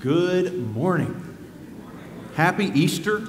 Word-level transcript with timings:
Good 0.00 0.56
morning. 0.74 1.36
Happy 2.34 2.68
Easter. 2.68 3.22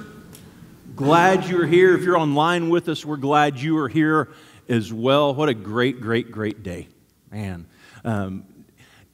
Glad 0.96 1.46
you're 1.46 1.66
here. 1.66 1.94
If 1.94 2.02
you're 2.02 2.16
online 2.16 2.70
with 2.70 2.88
us, 2.88 3.04
we're 3.04 3.18
glad 3.18 3.60
you 3.60 3.76
are 3.76 3.90
here 3.90 4.30
as 4.70 4.90
well. 4.90 5.34
What 5.34 5.50
a 5.50 5.54
great, 5.54 6.00
great, 6.00 6.32
great 6.32 6.62
day. 6.62 6.88
Man. 7.30 7.66
Um, 8.06 8.46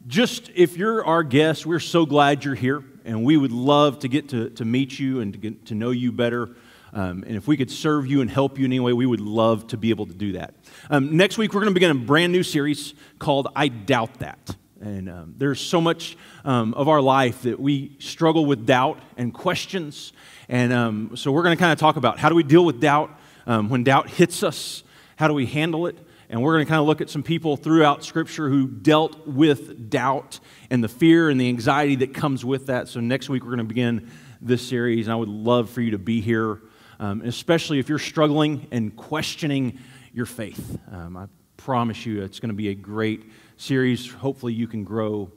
just 0.06 0.52
if 0.54 0.76
you're 0.76 1.04
our 1.04 1.24
guest, 1.24 1.66
we're 1.66 1.80
so 1.80 2.06
glad 2.06 2.44
you're 2.44 2.54
here, 2.54 2.84
and 3.04 3.24
we 3.24 3.36
would 3.36 3.51
love 3.51 3.99
to 4.01 4.09
get 4.09 4.29
to, 4.29 4.51
to 4.51 4.65
meet 4.65 4.97
you 4.97 5.19
and 5.19 5.33
to 5.33 5.38
get 5.40 5.67
to 5.67 5.75
know 5.75 5.90
you 5.90 6.13
better. 6.13 6.51
Um, 6.93 7.25
and 7.27 7.35
if 7.35 7.49
we 7.49 7.56
could 7.56 7.72
serve 7.72 8.06
you 8.06 8.21
and 8.21 8.31
help 8.31 8.56
you 8.56 8.67
in 8.67 8.72
any 8.72 8.79
way, 8.79 8.93
we 8.93 9.04
would 9.04 9.21
love 9.21 9.67
to 9.69 9.77
be 9.77 9.90
able 9.90 10.06
to 10.06 10.15
do 10.15 10.31
that. 10.35 10.54
Um, 10.90 11.17
next 11.17 11.38
week, 11.38 11.53
we're 11.53 11.63
going 11.63 11.75
to 11.75 11.75
begin 11.75 11.90
a 11.90 11.95
brand 11.97 12.33
new 12.33 12.45
series 12.45 12.95
called 13.19 13.49
I 13.56 13.67
Doubt 13.67 14.21
That. 14.21 14.54
And 14.81 15.08
um, 15.08 15.35
there's 15.37 15.60
so 15.60 15.81
much 15.81 16.16
um, 16.45 16.73
of 16.74 16.88
our 16.88 17.01
life 17.01 17.42
that 17.42 17.59
we 17.59 17.97
struggle 17.98 18.47
with 18.47 18.65
doubt 18.65 19.01
and 19.16 19.34
questions. 19.34 20.12
And 20.48 20.73
um, 20.73 21.16
so 21.16 21.33
we're 21.33 21.43
going 21.43 21.57
to 21.57 21.61
kind 21.61 21.73
of 21.73 21.79
talk 21.79 21.97
about 21.97 22.19
how 22.19 22.29
do 22.29 22.35
we 22.35 22.45
deal 22.45 22.65
with 22.65 22.80
doubt 22.80 23.11
um, 23.47 23.69
when 23.69 23.83
doubt 23.83 24.09
hits 24.09 24.43
us? 24.43 24.85
How 25.16 25.27
do 25.27 25.35
we 25.35 25.47
handle 25.47 25.87
it? 25.87 25.99
And 26.30 26.43
we're 26.43 26.55
going 26.55 26.66
to 26.66 26.69
kind 26.69 26.80
of 26.80 26.87
look 26.87 27.01
at 27.01 27.09
some 27.09 27.23
people 27.23 27.57
throughout 27.57 28.05
Scripture 28.05 28.49
who 28.49 28.69
dealt 28.69 29.27
with 29.27 29.91
doubt 29.91 30.41
and 30.71 30.85
the 30.85 30.88
fear 30.88 31.30
and 31.30 31.41
the 31.41 31.49
anxiety 31.49 31.97
that 31.97 32.13
comes 32.13 32.45
with 32.45 32.66
that. 32.66 32.88
So 32.88 33.01
next 33.01 33.29
week, 33.29 33.43
we're 33.43 33.57
going 33.57 33.59
to 33.59 33.65
begin 33.65 34.10
this 34.41 34.66
series. 34.66 35.07
And 35.07 35.13
I 35.13 35.16
would 35.16 35.29
love 35.29 35.71
for 35.71 35.80
you 35.80 35.93
to 35.93 35.99
be 35.99 36.21
here, 36.21 36.60
um, 37.01 37.23
especially 37.23 37.79
if 37.79 37.88
you're 37.88 37.99
struggling 37.99 38.66
and 38.71 38.95
questioning 38.95 39.79
your 40.13 40.27
faith. 40.27 40.79
Um, 40.93 41.16
I 41.16 41.27
promise 41.57 42.05
you, 42.05 42.23
it's 42.23 42.41
going 42.41 42.51
to 42.51 42.55
be 42.55 42.69
a 42.69 42.74
great 42.74 43.24
series. 43.59 44.11
Hopefully, 44.11 44.55
you 44.55 44.67
can 44.67 44.85
grow 44.85 45.30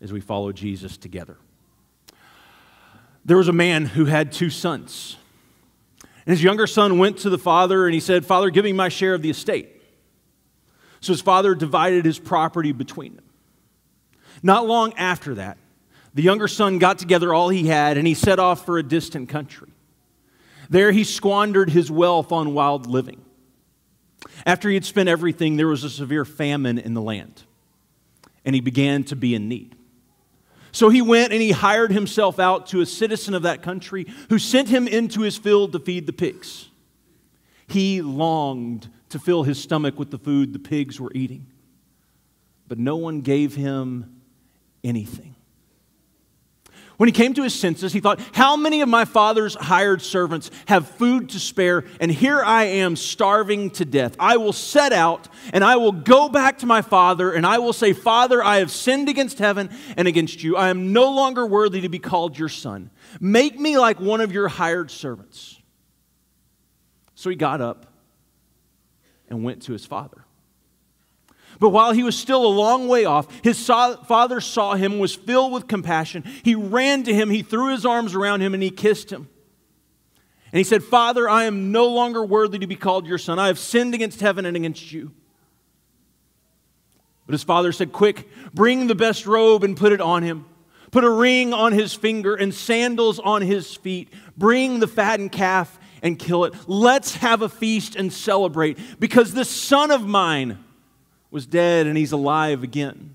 as 0.00 0.12
we 0.12 0.20
follow 0.20 0.52
Jesus 0.52 0.96
together. 0.96 1.36
There 3.24 3.36
was 3.36 3.48
a 3.48 3.52
man 3.52 3.86
who 3.86 4.06
had 4.06 4.32
two 4.32 4.50
sons. 4.50 5.16
And 6.02 6.32
his 6.32 6.42
younger 6.42 6.66
son 6.66 6.98
went 6.98 7.18
to 7.18 7.30
the 7.30 7.38
father 7.38 7.86
and 7.86 7.94
he 7.94 8.00
said, 8.00 8.24
Father, 8.24 8.50
give 8.50 8.64
me 8.64 8.72
my 8.72 8.88
share 8.88 9.14
of 9.14 9.22
the 9.22 9.30
estate. 9.30 9.70
So 11.00 11.12
his 11.12 11.20
father 11.20 11.54
divided 11.54 12.04
his 12.04 12.18
property 12.18 12.72
between 12.72 13.16
them. 13.16 13.24
Not 14.42 14.66
long 14.66 14.94
after 14.94 15.34
that, 15.34 15.58
the 16.14 16.22
younger 16.22 16.48
son 16.48 16.78
got 16.78 16.98
together 16.98 17.34
all 17.34 17.48
he 17.48 17.66
had 17.66 17.98
and 17.98 18.06
he 18.06 18.14
set 18.14 18.38
off 18.38 18.64
for 18.64 18.78
a 18.78 18.82
distant 18.82 19.28
country. 19.28 19.70
There 20.70 20.92
he 20.92 21.04
squandered 21.04 21.70
his 21.70 21.90
wealth 21.90 22.32
on 22.32 22.54
wild 22.54 22.86
living. 22.86 23.22
After 24.46 24.68
he 24.68 24.74
had 24.74 24.84
spent 24.84 25.08
everything, 25.08 25.56
there 25.56 25.68
was 25.68 25.84
a 25.84 25.90
severe 25.90 26.24
famine 26.24 26.78
in 26.78 26.94
the 26.94 27.02
land 27.02 27.42
and 28.44 28.54
he 28.54 28.60
began 28.60 29.04
to 29.04 29.16
be 29.16 29.34
in 29.34 29.48
need. 29.48 29.74
So 30.72 30.88
he 30.88 31.02
went 31.02 31.32
and 31.32 31.40
he 31.40 31.52
hired 31.52 31.92
himself 31.92 32.40
out 32.40 32.66
to 32.68 32.80
a 32.80 32.86
citizen 32.86 33.34
of 33.34 33.42
that 33.42 33.62
country 33.62 34.06
who 34.28 34.38
sent 34.38 34.68
him 34.68 34.88
into 34.88 35.20
his 35.20 35.36
field 35.36 35.72
to 35.72 35.78
feed 35.78 36.06
the 36.06 36.12
pigs. 36.12 36.68
He 37.68 38.02
longed 38.02 38.88
to 39.10 39.18
fill 39.18 39.44
his 39.44 39.62
stomach 39.62 39.98
with 39.98 40.10
the 40.10 40.18
food 40.18 40.52
the 40.52 40.58
pigs 40.58 41.00
were 41.00 41.12
eating, 41.14 41.46
but 42.66 42.78
no 42.78 42.96
one 42.96 43.20
gave 43.20 43.54
him 43.54 44.20
anything. 44.82 45.36
When 46.96 47.08
he 47.08 47.12
came 47.12 47.34
to 47.34 47.42
his 47.42 47.54
senses, 47.54 47.92
he 47.92 48.00
thought, 48.00 48.20
How 48.32 48.56
many 48.56 48.80
of 48.80 48.88
my 48.88 49.04
father's 49.04 49.56
hired 49.56 50.00
servants 50.00 50.50
have 50.66 50.88
food 50.88 51.30
to 51.30 51.40
spare? 51.40 51.84
And 52.00 52.10
here 52.10 52.40
I 52.40 52.64
am 52.64 52.94
starving 52.94 53.70
to 53.70 53.84
death. 53.84 54.14
I 54.20 54.36
will 54.36 54.52
set 54.52 54.92
out 54.92 55.28
and 55.52 55.64
I 55.64 55.76
will 55.76 55.92
go 55.92 56.28
back 56.28 56.58
to 56.58 56.66
my 56.66 56.82
father 56.82 57.32
and 57.32 57.44
I 57.44 57.58
will 57.58 57.72
say, 57.72 57.92
Father, 57.92 58.42
I 58.42 58.58
have 58.58 58.70
sinned 58.70 59.08
against 59.08 59.38
heaven 59.38 59.70
and 59.96 60.06
against 60.06 60.42
you. 60.44 60.56
I 60.56 60.68
am 60.68 60.92
no 60.92 61.10
longer 61.10 61.44
worthy 61.46 61.80
to 61.80 61.88
be 61.88 61.98
called 61.98 62.38
your 62.38 62.48
son. 62.48 62.90
Make 63.20 63.58
me 63.58 63.76
like 63.76 63.98
one 63.98 64.20
of 64.20 64.32
your 64.32 64.46
hired 64.46 64.90
servants. 64.90 65.60
So 67.16 67.28
he 67.28 67.36
got 67.36 67.60
up 67.60 67.86
and 69.28 69.42
went 69.42 69.62
to 69.62 69.72
his 69.72 69.84
father. 69.84 70.23
But 71.64 71.70
while 71.70 71.92
he 71.92 72.02
was 72.02 72.14
still 72.14 72.44
a 72.44 72.46
long 72.46 72.88
way 72.88 73.06
off, 73.06 73.26
his 73.42 73.66
father 73.66 74.38
saw 74.42 74.74
him, 74.74 74.98
was 74.98 75.14
filled 75.14 75.50
with 75.50 75.66
compassion. 75.66 76.22
He 76.42 76.54
ran 76.54 77.04
to 77.04 77.14
him, 77.14 77.30
he 77.30 77.40
threw 77.40 77.70
his 77.70 77.86
arms 77.86 78.14
around 78.14 78.42
him, 78.42 78.52
and 78.52 78.62
he 78.62 78.68
kissed 78.68 79.10
him. 79.10 79.30
And 80.52 80.58
he 80.58 80.62
said, 80.62 80.84
Father, 80.84 81.26
I 81.26 81.44
am 81.44 81.72
no 81.72 81.86
longer 81.86 82.22
worthy 82.22 82.58
to 82.58 82.66
be 82.66 82.76
called 82.76 83.06
your 83.06 83.16
son. 83.16 83.38
I 83.38 83.46
have 83.46 83.58
sinned 83.58 83.94
against 83.94 84.20
heaven 84.20 84.44
and 84.44 84.58
against 84.58 84.92
you. 84.92 85.12
But 87.24 87.32
his 87.32 87.44
father 87.44 87.72
said, 87.72 87.92
Quick, 87.92 88.28
bring 88.52 88.86
the 88.86 88.94
best 88.94 89.24
robe 89.24 89.64
and 89.64 89.74
put 89.74 89.92
it 89.92 90.02
on 90.02 90.22
him. 90.22 90.44
Put 90.90 91.04
a 91.04 91.10
ring 91.10 91.54
on 91.54 91.72
his 91.72 91.94
finger 91.94 92.34
and 92.34 92.52
sandals 92.52 93.18
on 93.18 93.40
his 93.40 93.74
feet. 93.74 94.12
Bring 94.36 94.80
the 94.80 94.86
fattened 94.86 95.32
calf 95.32 95.78
and 96.02 96.18
kill 96.18 96.44
it. 96.44 96.52
Let's 96.66 97.14
have 97.14 97.40
a 97.40 97.48
feast 97.48 97.96
and 97.96 98.12
celebrate 98.12 99.00
because 99.00 99.32
this 99.32 99.48
son 99.48 99.90
of 99.90 100.06
mine 100.06 100.58
was 101.34 101.46
dead 101.46 101.88
and 101.88 101.98
he's 101.98 102.12
alive 102.12 102.62
again. 102.62 103.12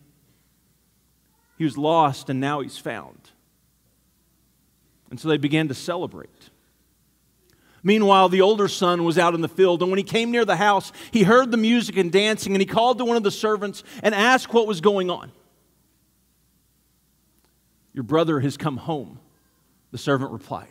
He 1.58 1.64
was 1.64 1.78
lost 1.78 2.30
and 2.30 2.42
now 2.42 2.60
he's 2.60 2.78
found. 2.78 3.32
And 5.10 5.18
so 5.18 5.30
they 5.30 5.38
began 5.38 5.70
to 5.70 5.74
celebrate. 5.74 6.50
Meanwhile, 7.82 8.28
the 8.28 8.42
older 8.42 8.68
son 8.68 9.06
was 9.06 9.18
out 9.18 9.36
in 9.36 9.40
the 9.40 9.48
field, 9.48 9.82
and 9.82 9.90
when 9.90 9.98
he 9.98 10.04
came 10.04 10.32
near 10.32 10.44
the 10.44 10.58
house, 10.58 10.92
he 11.12 11.24
heard 11.24 11.50
the 11.50 11.56
music 11.56 11.96
and 11.96 12.12
dancing, 12.12 12.54
and 12.54 12.62
he 12.62 12.66
called 12.66 12.98
to 12.98 13.06
one 13.06 13.16
of 13.16 13.24
the 13.24 13.32
servants 13.32 13.86
and 14.04 14.14
asked 14.14 14.54
what 14.54 14.68
was 14.68 14.82
going 14.82 15.10
on. 15.10 15.32
Your 17.94 18.04
brother 18.04 18.42
has 18.42 18.58
come 18.58 18.76
home, 18.76 19.18
the 19.92 19.98
servant 19.98 20.34
replied. 20.34 20.68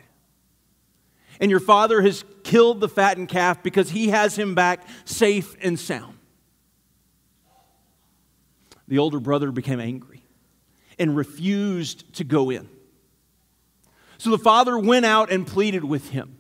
And 1.41 1.51
your 1.51 1.61
father 1.61 2.03
has 2.03 2.27
killed 2.45 2.81
the 2.81 2.91
fattened 2.91 3.31
calf 3.31 3.63
because 3.63 3.89
he 3.89 4.09
has 4.09 4.37
him 4.37 4.55
back 4.55 4.87
safe 5.07 5.57
and 5.63 5.81
sound 5.81 6.18
the 8.89 8.99
older 8.99 9.21
brother 9.21 9.53
became 9.53 9.81
angry 9.81 10.25
and 10.99 11.17
refused 11.17 12.13
to 12.15 12.25
go 12.25 12.51
in. 12.51 12.69
So 14.17 14.31
the 14.31 14.39
father 14.39 14.77
went 14.77 15.07
out 15.07 15.31
and 15.31 15.47
pleaded 15.47 15.85
with 15.85 16.11
him. 16.11 16.37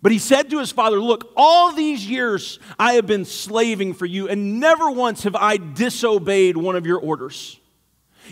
But 0.00 0.12
he 0.12 0.18
said 0.18 0.50
to 0.50 0.58
his 0.58 0.70
father, 0.70 1.00
Look, 1.00 1.32
all 1.34 1.72
these 1.72 2.06
years 2.08 2.58
I 2.78 2.92
have 2.94 3.06
been 3.06 3.24
slaving 3.24 3.94
for 3.94 4.06
you, 4.06 4.28
and 4.28 4.60
never 4.60 4.90
once 4.90 5.22
have 5.22 5.34
I 5.34 5.56
disobeyed 5.56 6.56
one 6.56 6.76
of 6.76 6.86
your 6.86 7.00
orders. 7.00 7.58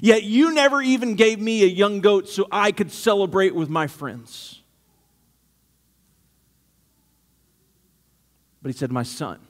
Yet 0.00 0.22
you 0.22 0.54
never 0.54 0.80
even 0.80 1.16
gave 1.16 1.40
me 1.40 1.62
a 1.62 1.66
young 1.66 2.00
goat 2.00 2.28
so 2.28 2.46
I 2.52 2.72
could 2.72 2.92
celebrate 2.92 3.54
with 3.54 3.68
my 3.68 3.86
friends. 3.86 4.60
But 8.62 8.70
he 8.70 8.76
said, 8.76 8.92
My 8.92 9.02
son, 9.02 9.40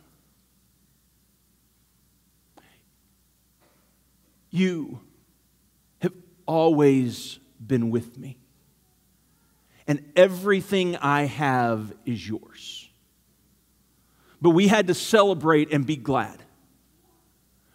You 4.52 5.00
have 6.00 6.12
always 6.46 7.40
been 7.58 7.90
with 7.90 8.18
me, 8.18 8.38
and 9.88 10.12
everything 10.14 10.94
I 10.96 11.22
have 11.22 11.92
is 12.04 12.28
yours. 12.28 12.90
But 14.42 14.50
we 14.50 14.68
had 14.68 14.88
to 14.88 14.94
celebrate 14.94 15.72
and 15.72 15.86
be 15.86 15.96
glad 15.96 16.42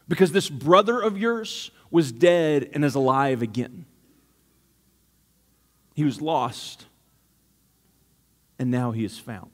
because 0.07 0.31
this 0.31 0.49
brother 0.49 1.01
of 1.01 1.17
yours 1.17 1.71
was 1.89 2.11
dead 2.11 2.69
and 2.73 2.85
is 2.85 2.93
alive 2.93 3.41
again. 3.41 3.85
He 5.95 6.03
was 6.03 6.21
lost, 6.21 6.85
and 8.59 8.69
now 8.69 8.91
he 8.91 9.03
is 9.03 9.17
found. 9.17 9.49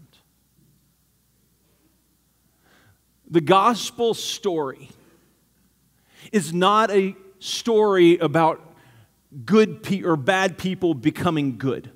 The 3.30 3.42
gospel 3.42 4.14
story 4.14 4.90
is 6.34 6.52
not 6.52 6.92
a 6.92 7.16
story 7.40 8.18
about 8.18 8.60
good 9.46 9.84
pe- 9.84 10.02
or 10.02 10.18
bad 10.18 10.58
people 10.58 10.94
becoming 10.94 11.58
good. 11.58 11.90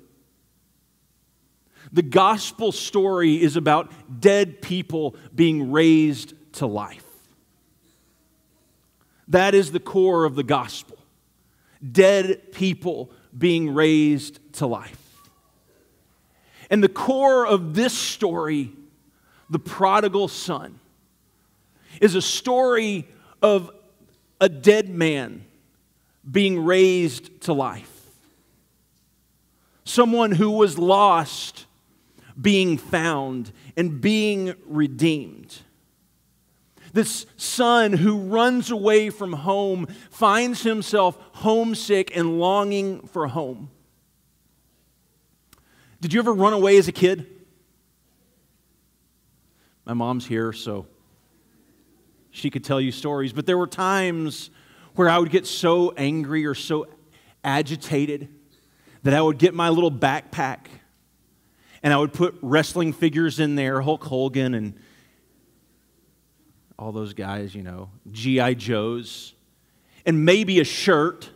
The 1.92 2.02
gospel 2.02 2.70
story 2.72 3.42
is 3.42 3.56
about 3.56 3.92
dead 4.20 4.62
people 4.62 5.16
being 5.34 5.72
raised 5.72 6.34
to 6.54 6.66
life. 6.66 7.04
That 9.26 9.54
is 9.54 9.72
the 9.72 9.80
core 9.80 10.24
of 10.24 10.36
the 10.36 10.42
gospel. 10.42 10.98
Dead 11.92 12.52
people 12.52 13.10
being 13.36 13.74
raised 13.74 14.40
to 14.54 14.66
life. 14.66 14.96
And 16.70 16.82
the 16.82 16.88
core 16.88 17.46
of 17.46 17.74
this 17.74 17.92
story, 17.92 18.72
the 19.50 19.58
prodigal 19.58 20.28
son, 20.28 20.78
is 22.00 22.14
a 22.14 22.22
story 22.22 23.08
of 23.42 23.70
a 24.40 24.48
dead 24.48 24.88
man 24.88 25.44
being 26.28 26.64
raised 26.64 27.40
to 27.42 27.52
life, 27.52 28.06
someone 29.84 30.32
who 30.32 30.50
was 30.50 30.78
lost 30.78 31.66
being 32.40 32.76
found 32.76 33.52
and 33.76 34.00
being 34.00 34.54
redeemed. 34.66 35.58
This 36.92 37.26
son 37.36 37.92
who 37.92 38.18
runs 38.18 38.70
away 38.70 39.10
from 39.10 39.32
home 39.32 39.86
finds 40.10 40.62
himself 40.62 41.18
homesick 41.32 42.16
and 42.16 42.38
longing 42.38 43.06
for 43.08 43.26
home. 43.26 43.70
Did 46.00 46.12
you 46.12 46.20
ever 46.20 46.32
run 46.32 46.52
away 46.52 46.78
as 46.78 46.88
a 46.88 46.92
kid? 46.92 47.26
My 49.84 49.94
mom's 49.94 50.26
here, 50.26 50.52
so 50.52 50.86
she 52.30 52.50
could 52.50 52.64
tell 52.64 52.80
you 52.80 52.92
stories, 52.92 53.32
but 53.32 53.46
there 53.46 53.58
were 53.58 53.66
times 53.66 54.50
where 54.94 55.08
I 55.08 55.18
would 55.18 55.30
get 55.30 55.46
so 55.46 55.92
angry 55.96 56.44
or 56.44 56.54
so 56.54 56.86
agitated 57.44 58.28
that 59.02 59.14
I 59.14 59.22
would 59.22 59.38
get 59.38 59.54
my 59.54 59.68
little 59.68 59.92
backpack 59.92 60.66
and 61.82 61.92
I 61.92 61.98
would 61.98 62.12
put 62.12 62.36
wrestling 62.42 62.92
figures 62.92 63.38
in 63.38 63.54
there, 63.54 63.80
Hulk 63.80 64.04
Hogan 64.04 64.54
and 64.54 64.74
all 66.78 66.92
those 66.92 67.14
guys, 67.14 67.54
you 67.54 67.62
know, 67.62 67.90
G.I. 68.10 68.54
Joes, 68.54 69.34
and 70.06 70.24
maybe 70.24 70.60
a 70.60 70.64
shirt. 70.64 71.30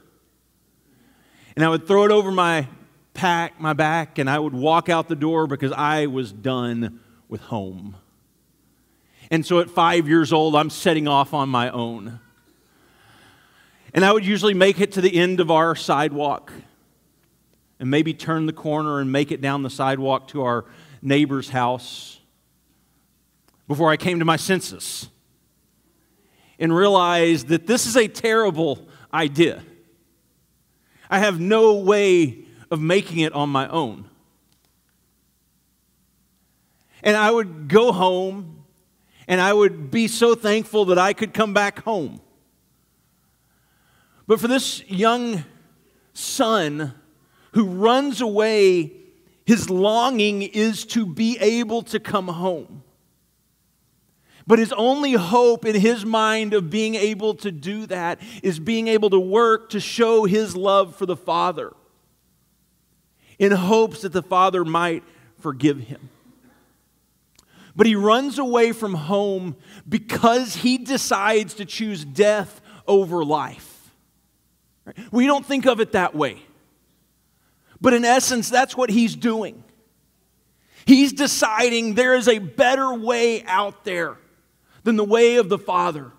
And 1.57 1.65
I 1.65 1.69
would 1.69 1.87
throw 1.87 2.05
it 2.05 2.11
over 2.11 2.31
my 2.31 2.69
pack, 3.15 3.61
my 3.61 3.73
back, 3.73 4.19
and 4.19 4.31
I 4.31 4.39
would 4.39 4.55
walk 4.55 4.89
out 4.89 5.09
the 5.09 5.17
door 5.17 5.47
because 5.47 5.73
I 5.73 6.07
was 6.07 6.33
done 6.33 7.01
with 7.29 7.41
home. 7.43 7.97
And 9.33 9.47
so 9.47 9.61
at 9.61 9.71
five 9.71 10.09
years 10.09 10.31
old, 10.31 10.55
I'm 10.55 10.69
setting 10.69 11.09
off 11.09 11.33
on 11.33 11.49
my 11.49 11.71
own. 11.71 12.21
And 13.95 14.05
I 14.05 14.13
would 14.13 14.27
usually 14.27 14.53
make 14.53 14.79
it 14.79 14.93
to 14.93 15.01
the 15.01 15.17
end 15.17 15.41
of 15.41 15.51
our 15.51 15.75
sidewalk 15.75 16.53
and 17.81 17.91
maybe 17.91 18.13
turn 18.13 18.45
the 18.45 18.53
corner 18.53 19.01
and 19.01 19.11
make 19.11 19.33
it 19.33 19.41
down 19.41 19.63
the 19.63 19.71
sidewalk 19.71 20.29
to 20.29 20.43
our 20.43 20.67
neighbor's 21.01 21.49
house 21.49 22.21
before 23.67 23.91
I 23.91 23.97
came 23.97 24.19
to 24.19 24.27
my 24.27 24.37
senses 24.37 25.09
and 26.59 26.77
realized 26.77 27.49
that 27.49 27.67
this 27.67 27.87
is 27.87 27.97
a 27.97 28.09
terrible 28.09 28.87
idea. 29.15 29.63
I 31.09 31.21
have 31.21 31.41
no 31.41 31.79
way 31.79 32.45
of 32.71 32.83
making 32.83 33.21
it 33.21 33.33
on 33.33 33.49
my 33.49 33.67
own. 33.69 34.11
And 37.03 37.17
I 37.17 37.31
would 37.31 37.69
go 37.69 37.93
home 37.93 38.52
and 39.33 39.41
I 39.41 39.55
would 39.55 39.91
be 39.91 40.09
so 40.09 40.35
thankful 40.35 40.85
that 40.85 40.99
I 40.99 41.15
could 41.15 41.33
come 41.33 41.55
back 41.55 41.85
home. 41.85 42.21
But 44.27 44.39
for 44.41 44.47
this 44.47 44.87
young 44.91 45.45
son 46.13 46.93
who 47.53 47.65
runs 47.65 48.21
away, 48.21 48.93
his 49.47 49.71
longing 49.71 50.43
is 50.43 50.85
to 50.89 51.07
be 51.07 51.39
able 51.41 51.81
to 51.85 51.99
come 51.99 52.29
home. 52.29 52.83
But 54.47 54.59
his 54.59 54.75
only 54.75 55.15
hope 55.15 55.65
in 55.65 55.77
his 55.77 56.05
mind 56.05 56.53
of 56.53 56.69
being 56.69 56.95
able 56.95 57.33
to 57.37 57.51
do 57.51 57.87
that 57.87 58.21
is 58.43 58.59
being 58.59 58.87
able 58.87 59.09
to 59.09 59.19
work 59.19 59.71
to 59.71 59.81
show 59.81 60.27
his 60.27 60.55
love 60.55 60.95
for 60.95 61.07
the 61.07 61.17
Father 61.17 61.73
in 63.39 63.53
hopes 63.53 64.03
that 64.03 64.13
the 64.13 64.23
Father 64.23 64.63
might 64.63 65.03
forgive 65.39 65.79
him. 65.79 66.11
But 67.75 67.87
he 67.87 67.95
runs 67.95 68.39
away 68.39 68.73
from 68.73 68.95
home 68.95 69.57
because 69.89 70.57
he 70.57 70.79
decides 70.79 71.55
to 71.55 71.65
choose 71.65 72.05
death 72.05 72.61
over 72.87 73.25
life. 73.25 73.91
We 75.11 75.27
don't 75.27 75.47
think 75.47 75.67
of 75.67 75.81
it 75.81 75.93
that 75.93 76.15
way. 76.15 76.43
But 77.81 77.95
in 77.95 78.05
essence, 78.05 78.51
that's 78.51 78.77
what 78.77 78.91
he's 78.91 79.17
doing. 79.17 79.65
He's 80.85 81.13
deciding 81.13 81.95
there 81.95 82.15
is 82.15 82.29
a 82.29 82.39
better 82.39 82.93
way 82.93 83.43
out 83.45 83.85
there 83.85 84.17
than 84.83 84.97
the 84.97 85.05
way 85.05 85.37
of 85.37 85.49
the 85.49 85.59
Father. 85.59 86.13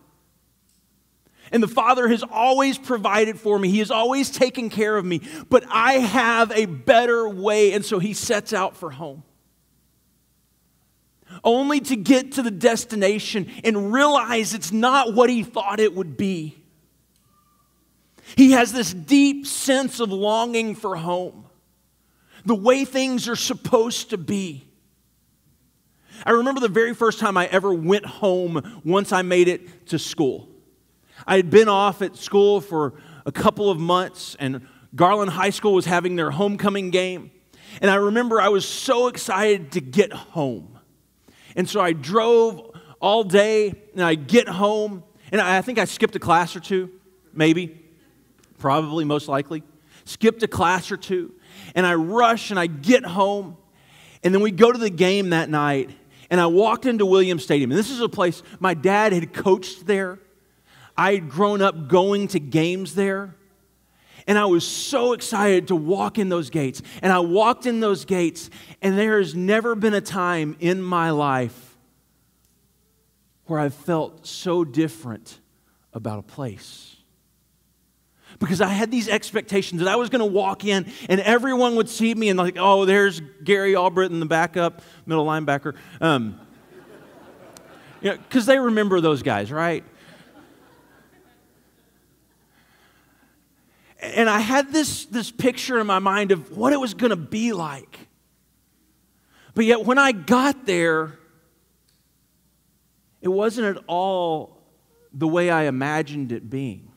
And 1.51 1.61
the 1.61 1.67
Father 1.67 2.07
has 2.07 2.23
always 2.23 2.77
provided 2.77 3.39
for 3.39 3.59
me. 3.59 3.69
He 3.69 3.79
has 3.79 3.91
always 3.91 4.31
taken 4.31 4.69
care 4.69 4.97
of 4.97 5.05
me. 5.05 5.21
But 5.49 5.65
I 5.69 5.93
have 5.93 6.51
a 6.51 6.65
better 6.65 7.29
way. 7.29 7.73
And 7.73 7.85
so 7.85 7.99
he 7.99 8.13
sets 8.13 8.53
out 8.53 8.75
for 8.75 8.89
home. 8.89 9.23
Only 11.43 11.79
to 11.81 11.95
get 11.95 12.33
to 12.33 12.41
the 12.41 12.51
destination 12.51 13.49
and 13.63 13.93
realize 13.93 14.53
it's 14.53 14.71
not 14.71 15.13
what 15.13 15.29
he 15.29 15.43
thought 15.43 15.79
it 15.79 15.93
would 15.93 16.17
be. 16.17 16.57
He 18.35 18.51
has 18.51 18.71
this 18.71 18.93
deep 18.93 19.45
sense 19.45 19.99
of 19.99 20.11
longing 20.11 20.75
for 20.75 20.95
home 20.95 21.45
the 22.45 22.55
way 22.55 22.85
things 22.85 23.27
are 23.27 23.35
supposed 23.35 24.09
to 24.09 24.17
be. 24.17 24.67
I 26.25 26.31
remember 26.31 26.61
the 26.61 26.67
very 26.67 26.93
first 26.93 27.19
time 27.19 27.37
I 27.37 27.47
ever 27.47 27.73
went 27.73 28.05
home 28.05 28.81
once 28.83 29.11
I 29.11 29.21
made 29.21 29.47
it 29.47 29.87
to 29.87 29.99
school. 29.99 30.47
I 31.25 31.37
had 31.37 31.49
been 31.49 31.69
off 31.69 32.01
at 32.01 32.15
school 32.17 32.61
for 32.61 32.93
a 33.25 33.31
couple 33.31 33.69
of 33.69 33.79
months, 33.79 34.35
and 34.39 34.67
Garland 34.95 35.31
High 35.31 35.49
School 35.49 35.73
was 35.73 35.85
having 35.85 36.15
their 36.15 36.31
homecoming 36.31 36.91
game. 36.91 37.31
And 37.81 37.89
I 37.89 37.95
remember 37.95 38.39
I 38.39 38.49
was 38.49 38.67
so 38.67 39.07
excited 39.07 39.71
to 39.73 39.81
get 39.81 40.13
home. 40.13 40.72
And 41.55 41.69
so 41.69 41.79
I 41.79 41.93
drove 41.93 42.71
all 42.99 43.23
day, 43.23 43.73
and 43.93 44.01
I 44.01 44.15
get 44.15 44.47
home, 44.47 45.03
and 45.31 45.41
I 45.41 45.61
think 45.61 45.77
I 45.77 45.85
skipped 45.85 46.15
a 46.15 46.19
class 46.19 46.55
or 46.55 46.59
two, 46.59 46.89
maybe, 47.33 47.79
probably, 48.57 49.05
most 49.05 49.27
likely. 49.27 49.63
Skipped 50.05 50.43
a 50.43 50.47
class 50.47 50.91
or 50.91 50.97
two 50.97 51.33
and 51.75 51.85
I 51.85 51.95
rush 51.95 52.51
and 52.51 52.59
I 52.59 52.67
get 52.67 53.05
home. 53.05 53.57
And 54.23 54.33
then 54.33 54.41
we 54.41 54.51
go 54.51 54.71
to 54.71 54.77
the 54.77 54.89
game 54.89 55.31
that 55.31 55.49
night, 55.49 55.89
and 56.29 56.39
I 56.39 56.45
walked 56.45 56.85
into 56.85 57.05
Williams 57.05 57.43
Stadium. 57.43 57.71
And 57.71 57.77
this 57.77 57.89
is 57.89 57.99
a 57.99 58.07
place 58.07 58.41
my 58.59 58.73
dad 58.73 59.11
had 59.11 59.33
coached 59.33 59.85
there. 59.85 60.19
I 60.95 61.15
had 61.15 61.29
grown 61.29 61.61
up 61.61 61.89
going 61.89 62.29
to 62.29 62.39
games 62.39 62.95
there. 62.95 63.35
And 64.27 64.37
I 64.37 64.45
was 64.45 64.65
so 64.65 65.13
excited 65.13 65.67
to 65.67 65.75
walk 65.75 66.17
in 66.17 66.29
those 66.29 66.49
gates. 66.49 66.81
And 67.01 67.11
I 67.11 67.19
walked 67.19 67.65
in 67.65 67.79
those 67.79 68.05
gates, 68.05 68.49
and 68.81 68.97
there 68.97 69.17
has 69.17 69.35
never 69.35 69.75
been 69.75 69.93
a 69.93 70.01
time 70.01 70.55
in 70.59 70.81
my 70.81 71.11
life 71.11 71.77
where 73.45 73.59
I've 73.59 73.73
felt 73.73 74.25
so 74.25 74.63
different 74.63 75.39
about 75.93 76.19
a 76.19 76.23
place 76.23 76.95
because 78.39 78.61
I 78.61 78.67
had 78.67 78.91
these 78.91 79.07
expectations 79.07 79.81
that 79.81 79.87
I 79.89 79.95
was 79.95 80.09
going 80.09 80.19
to 80.19 80.25
walk 80.25 80.65
in 80.65 80.91
and 81.07 81.21
everyone 81.21 81.75
would 81.75 81.89
see 81.89 82.13
me 82.13 82.29
and 82.29 82.37
like, 82.37 82.57
oh, 82.59 82.85
there's 82.85 83.21
Gary 83.43 83.75
Albritton, 83.75 84.19
the 84.19 84.25
backup 84.25 84.81
middle 85.05 85.25
linebacker. 85.25 85.75
Um, 86.01 86.39
you 88.01 88.11
know, 88.11 88.17
because 88.17 88.45
they 88.45 88.57
remember 88.57 89.01
those 89.01 89.23
guys, 89.23 89.51
right? 89.51 89.83
And 94.03 94.29
I 94.29 94.39
had 94.39 94.73
this, 94.73 95.05
this 95.05 95.31
picture 95.31 95.79
in 95.79 95.87
my 95.87 95.99
mind 95.99 96.31
of 96.31 96.57
what 96.57 96.73
it 96.73 96.79
was 96.79 96.93
going 96.93 97.11
to 97.11 97.15
be 97.15 97.53
like. 97.53 98.07
But 99.55 99.63
yet, 99.65 99.85
when 99.85 99.97
I 99.97 100.11
got 100.11 100.65
there, 100.65 101.17
it 103.21 103.29
wasn't 103.29 103.77
at 103.77 103.83
all 103.87 104.61
the 105.13 105.27
way 105.27 105.49
I 105.49 105.63
imagined 105.63 106.33
it 106.33 106.49
being. 106.49 106.91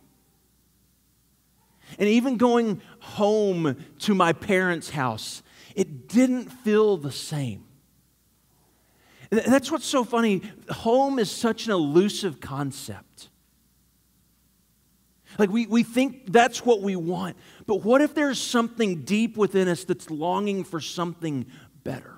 And 1.98 2.08
even 2.08 2.36
going 2.36 2.80
home 2.98 3.76
to 4.00 4.14
my 4.14 4.32
parents' 4.32 4.90
house, 4.90 5.44
it 5.76 6.08
didn't 6.08 6.48
feel 6.50 6.96
the 6.96 7.12
same. 7.12 7.64
that's 9.30 9.70
what's 9.70 9.86
so 9.86 10.02
funny. 10.02 10.42
Home 10.70 11.20
is 11.20 11.30
such 11.30 11.66
an 11.66 11.72
elusive 11.72 12.40
concept. 12.40 13.28
Like 15.38 15.50
we, 15.50 15.66
we 15.66 15.82
think 15.82 16.32
that's 16.32 16.64
what 16.64 16.82
we 16.82 16.96
want. 16.96 17.36
But 17.66 17.84
what 17.84 18.00
if 18.00 18.14
there's 18.14 18.40
something 18.40 19.02
deep 19.02 19.36
within 19.36 19.68
us 19.68 19.84
that's 19.84 20.10
longing 20.10 20.64
for 20.64 20.80
something 20.80 21.46
better? 21.84 22.14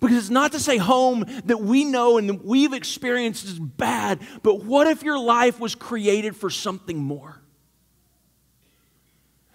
Because 0.00 0.16
it's 0.16 0.30
not 0.30 0.52
to 0.52 0.60
say 0.60 0.78
home 0.78 1.24
that 1.44 1.60
we 1.60 1.84
know 1.84 2.16
and 2.16 2.42
we've 2.42 2.72
experienced 2.72 3.44
is 3.44 3.58
bad, 3.58 4.20
but 4.42 4.64
what 4.64 4.86
if 4.86 5.02
your 5.02 5.18
life 5.18 5.60
was 5.60 5.74
created 5.74 6.34
for 6.34 6.48
something 6.48 6.98
more? 6.98 7.42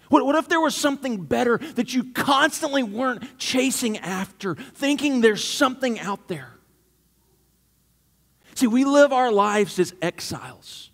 What, 0.08 0.24
what 0.24 0.36
if 0.36 0.48
there 0.48 0.60
was 0.60 0.76
something 0.76 1.24
better 1.24 1.58
that 1.58 1.92
you 1.92 2.12
constantly 2.12 2.84
weren't 2.84 3.38
chasing 3.38 3.98
after, 3.98 4.54
thinking 4.54 5.20
there's 5.20 5.42
something 5.42 5.98
out 5.98 6.28
there? 6.28 6.52
See, 8.54 8.68
we 8.68 8.84
live 8.84 9.12
our 9.12 9.32
lives 9.32 9.78
as 9.80 9.94
exiles. 10.00 10.90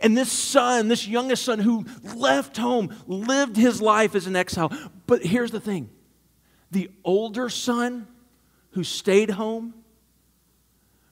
And 0.00 0.16
this 0.16 0.32
son, 0.32 0.88
this 0.88 1.06
youngest 1.06 1.44
son 1.44 1.58
who 1.58 1.84
left 2.14 2.56
home, 2.56 2.94
lived 3.06 3.56
his 3.56 3.82
life 3.82 4.14
as 4.14 4.26
an 4.26 4.36
exile. 4.36 4.72
But 5.06 5.22
here's 5.22 5.50
the 5.50 5.60
thing 5.60 5.90
the 6.70 6.90
older 7.04 7.48
son 7.48 8.06
who 8.70 8.84
stayed 8.84 9.30
home 9.30 9.74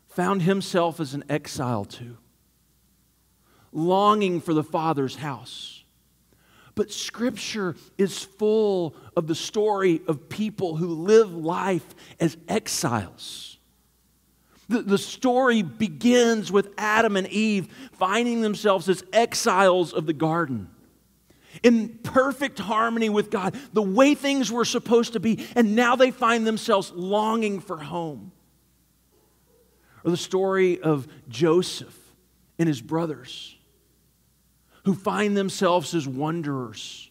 found 0.08 0.42
himself 0.42 1.00
as 1.00 1.14
an 1.14 1.24
exile 1.28 1.84
too, 1.84 2.16
longing 3.72 4.40
for 4.40 4.54
the 4.54 4.64
father's 4.64 5.16
house 5.16 5.80
but 6.80 6.90
Scripture 6.90 7.76
is 7.98 8.24
full 8.24 8.94
of 9.14 9.26
the 9.26 9.34
story 9.34 10.00
of 10.06 10.30
people 10.30 10.76
who 10.76 10.88
live 10.88 11.30
life 11.30 11.84
as 12.18 12.38
exiles. 12.48 13.49
The, 14.70 14.82
the 14.82 14.98
story 14.98 15.62
begins 15.62 16.52
with 16.52 16.72
Adam 16.78 17.16
and 17.16 17.26
Eve 17.26 17.66
finding 17.94 18.40
themselves 18.40 18.88
as 18.88 19.02
exiles 19.12 19.92
of 19.92 20.06
the 20.06 20.12
garden 20.12 20.70
in 21.64 21.98
perfect 22.04 22.60
harmony 22.60 23.08
with 23.08 23.32
God, 23.32 23.56
the 23.72 23.82
way 23.82 24.14
things 24.14 24.52
were 24.52 24.64
supposed 24.64 25.14
to 25.14 25.20
be, 25.20 25.44
and 25.56 25.74
now 25.74 25.96
they 25.96 26.12
find 26.12 26.46
themselves 26.46 26.92
longing 26.92 27.58
for 27.58 27.78
home. 27.78 28.30
Or 30.04 30.12
the 30.12 30.16
story 30.16 30.80
of 30.80 31.08
Joseph 31.28 31.98
and 32.56 32.68
his 32.68 32.80
brothers 32.80 33.56
who 34.84 34.94
find 34.94 35.36
themselves 35.36 35.96
as 35.96 36.06
wanderers, 36.06 37.10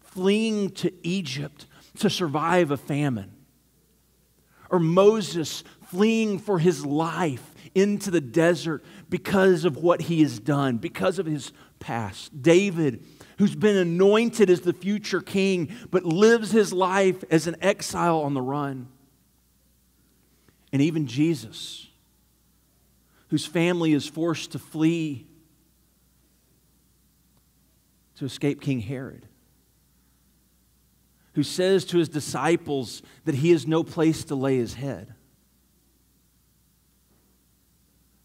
fleeing 0.00 0.70
to 0.70 0.90
Egypt 1.06 1.66
to 1.98 2.08
survive 2.08 2.70
a 2.70 2.78
famine. 2.78 3.32
Or 4.70 4.78
Moses 4.78 5.62
fleeing 5.90 6.38
for 6.38 6.58
his 6.58 6.84
life 6.84 7.54
into 7.74 8.10
the 8.10 8.20
desert 8.20 8.84
because 9.08 9.64
of 9.64 9.76
what 9.76 10.02
he 10.02 10.22
has 10.22 10.38
done, 10.38 10.78
because 10.78 11.18
of 11.18 11.26
his 11.26 11.52
past. 11.78 12.42
David 12.42 13.04
who's 13.40 13.56
been 13.56 13.76
anointed 13.76 14.50
as 14.50 14.60
the 14.60 14.72
future 14.74 15.22
king, 15.22 15.74
but 15.90 16.04
lives 16.04 16.50
his 16.50 16.74
life 16.74 17.24
as 17.30 17.46
an 17.46 17.56
exile 17.62 18.20
on 18.20 18.34
the 18.34 18.42
run. 18.42 18.86
And 20.74 20.82
even 20.82 21.06
Jesus, 21.06 21.88
whose 23.28 23.46
family 23.46 23.94
is 23.94 24.06
forced 24.06 24.52
to 24.52 24.58
flee 24.58 25.26
to 28.16 28.26
escape 28.26 28.60
King 28.60 28.80
Herod, 28.80 29.24
who 31.32 31.42
says 31.42 31.86
to 31.86 31.96
his 31.96 32.10
disciples 32.10 33.00
that 33.24 33.36
he 33.36 33.52
has 33.52 33.66
no 33.66 33.82
place 33.82 34.22
to 34.24 34.34
lay 34.34 34.58
his 34.58 34.74
head, 34.74 35.14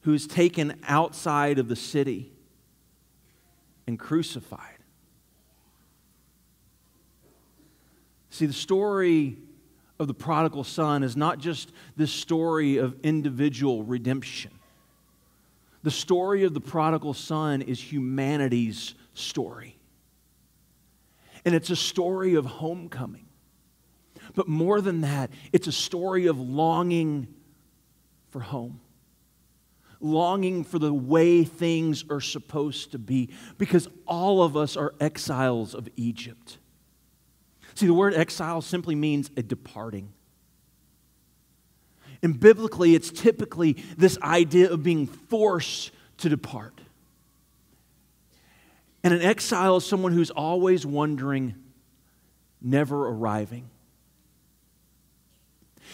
who 0.05 0.13
is 0.13 0.27
taken 0.27 0.79
outside 0.87 1.57
of 1.57 1.67
the 1.67 1.75
city 1.75 2.31
and 3.87 3.97
crucified. 3.97 4.77
See, 8.29 8.45
the 8.45 8.53
story 8.53 9.37
of 9.97 10.07
the 10.07 10.13
prodigal 10.13 10.63
son 10.63 11.01
is 11.01 11.17
not 11.17 11.39
just 11.39 11.71
this 11.97 12.11
story 12.11 12.77
of 12.77 12.95
individual 13.01 13.81
redemption. 13.81 14.51
The 15.81 15.89
story 15.89 16.43
of 16.43 16.53
the 16.53 16.61
prodigal 16.61 17.15
son 17.15 17.63
is 17.63 17.81
humanity's 17.81 18.93
story. 19.15 19.75
And 21.45 21.55
it's 21.55 21.71
a 21.71 21.75
story 21.75 22.35
of 22.35 22.45
homecoming. 22.45 23.25
But 24.35 24.47
more 24.47 24.81
than 24.81 25.01
that, 25.01 25.31
it's 25.51 25.65
a 25.65 25.71
story 25.71 26.27
of 26.27 26.39
longing 26.39 27.27
for 28.29 28.41
home. 28.41 28.81
Longing 30.05 30.63
for 30.63 30.77
the 30.77 30.93
way 30.93 31.43
things 31.43 32.05
are 32.11 32.21
supposed 32.21 32.91
to 32.91 32.99
be. 32.99 33.29
Because 33.57 33.87
all 34.05 34.43
of 34.43 34.55
us 34.55 34.77
are 34.77 34.93
exiles 34.99 35.73
of 35.73 35.89
Egypt. 35.95 36.59
See, 37.73 37.87
the 37.87 37.93
word 37.93 38.13
exile 38.13 38.61
simply 38.61 38.93
means 38.93 39.31
a 39.35 39.41
departing. 39.41 40.13
And 42.21 42.39
biblically, 42.39 42.93
it's 42.93 43.09
typically 43.09 43.73
this 43.97 44.19
idea 44.21 44.71
of 44.71 44.83
being 44.83 45.07
forced 45.07 45.91
to 46.17 46.29
depart. 46.29 46.79
And 49.03 49.11
an 49.11 49.21
exile 49.23 49.77
is 49.77 49.85
someone 49.85 50.11
who's 50.13 50.31
always 50.31 50.85
wondering, 50.85 51.55
never 52.61 53.07
arriving. 53.07 53.69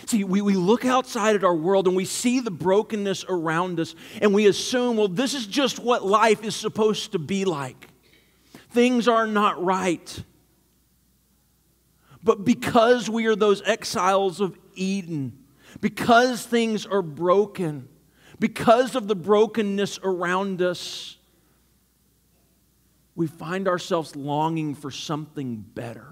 See, 0.05 0.24
we, 0.24 0.41
we 0.41 0.55
look 0.55 0.86
outside 0.86 1.36
at 1.36 1.43
our 1.43 1.55
world 1.55 1.88
and 1.88 1.96
we 1.96 2.05
see 2.05 2.39
the 2.39 2.51
brokenness 2.51 3.25
around 3.29 3.79
us, 3.79 3.96
and 4.22 4.34
we 4.34 4.48
assume, 4.48 4.98
well, 4.98 5.08
this 5.08 5.34
is 5.34 5.46
just 5.46 5.79
what 5.79 6.05
life 6.05 6.43
is 6.43 6.55
supposed 6.55 7.12
to 7.13 7.20
be 7.20 7.46
like. 7.46 7.88
Things 8.72 9.08
are 9.08 9.27
not 9.27 9.63
right. 9.63 10.24
But 12.24 12.46
because 12.46 13.10
we 13.10 13.25
are 13.25 13.36
those 13.36 13.62
exiles 13.63 14.41
of 14.41 14.58
Eden, 14.75 15.38
because 15.79 16.46
things 16.46 16.86
are 16.86 17.01
broken, 17.01 17.88
because 18.39 18.96
of 18.96 19.08
the 19.08 19.15
brokenness 19.15 20.00
around 20.03 20.62
us, 20.62 21.17
we 23.15 23.27
find 23.27 23.67
ourselves 23.67 24.15
longing 24.15 24.74
for 24.74 24.89
something 24.89 25.58
better. 25.58 26.11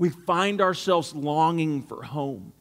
We 0.00 0.08
find 0.08 0.60
ourselves 0.60 1.14
longing 1.14 1.82
for 1.84 2.02
home. 2.02 2.52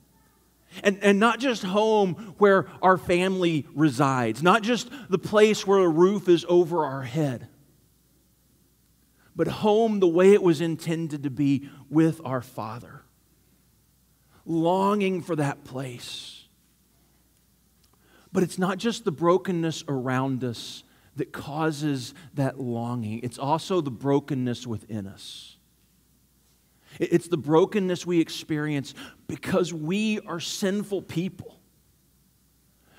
And, 0.84 1.00
and 1.02 1.20
not 1.20 1.40
just 1.40 1.64
home 1.64 2.36
where 2.38 2.68
our 2.84 3.00
family 3.00 3.66
resides, 3.74 4.44
not 4.44 4.62
just 4.62 4.92
the 5.10 5.18
place 5.18 5.66
where 5.66 5.80
a 5.80 5.90
roof 5.90 6.30
is 6.30 6.46
over 6.48 6.86
our 6.86 7.02
head 7.02 7.48
but 9.40 9.48
home 9.48 10.02
the 10.02 10.08
way 10.08 10.34
it 10.34 10.44
was 10.44 10.60
intended 10.60 11.24
to 11.24 11.30
be 11.30 11.70
with 11.90 12.20
our 12.26 12.42
Father. 12.42 13.04
Longing 14.46 15.22
for 15.22 15.34
that 15.38 15.64
place. 15.64 16.44
But 18.34 18.44
it's 18.44 18.60
not 18.60 18.80
just 18.80 19.06
the 19.06 19.14
brokenness 19.14 19.86
around 19.88 20.44
us 20.44 20.84
that 21.16 21.32
causes 21.32 22.14
that 22.34 22.60
longing, 22.60 23.22
it's 23.24 23.40
also 23.40 23.80
the 23.80 23.90
brokenness 23.90 24.68
within 24.68 25.08
us. 25.08 25.56
It's 27.00 27.28
the 27.28 27.38
brokenness 27.38 28.06
we 28.06 28.20
experience 28.20 28.94
because 29.28 29.74
we 29.74 30.20
are 30.22 30.40
sinful 30.40 31.04
people. 31.04 31.56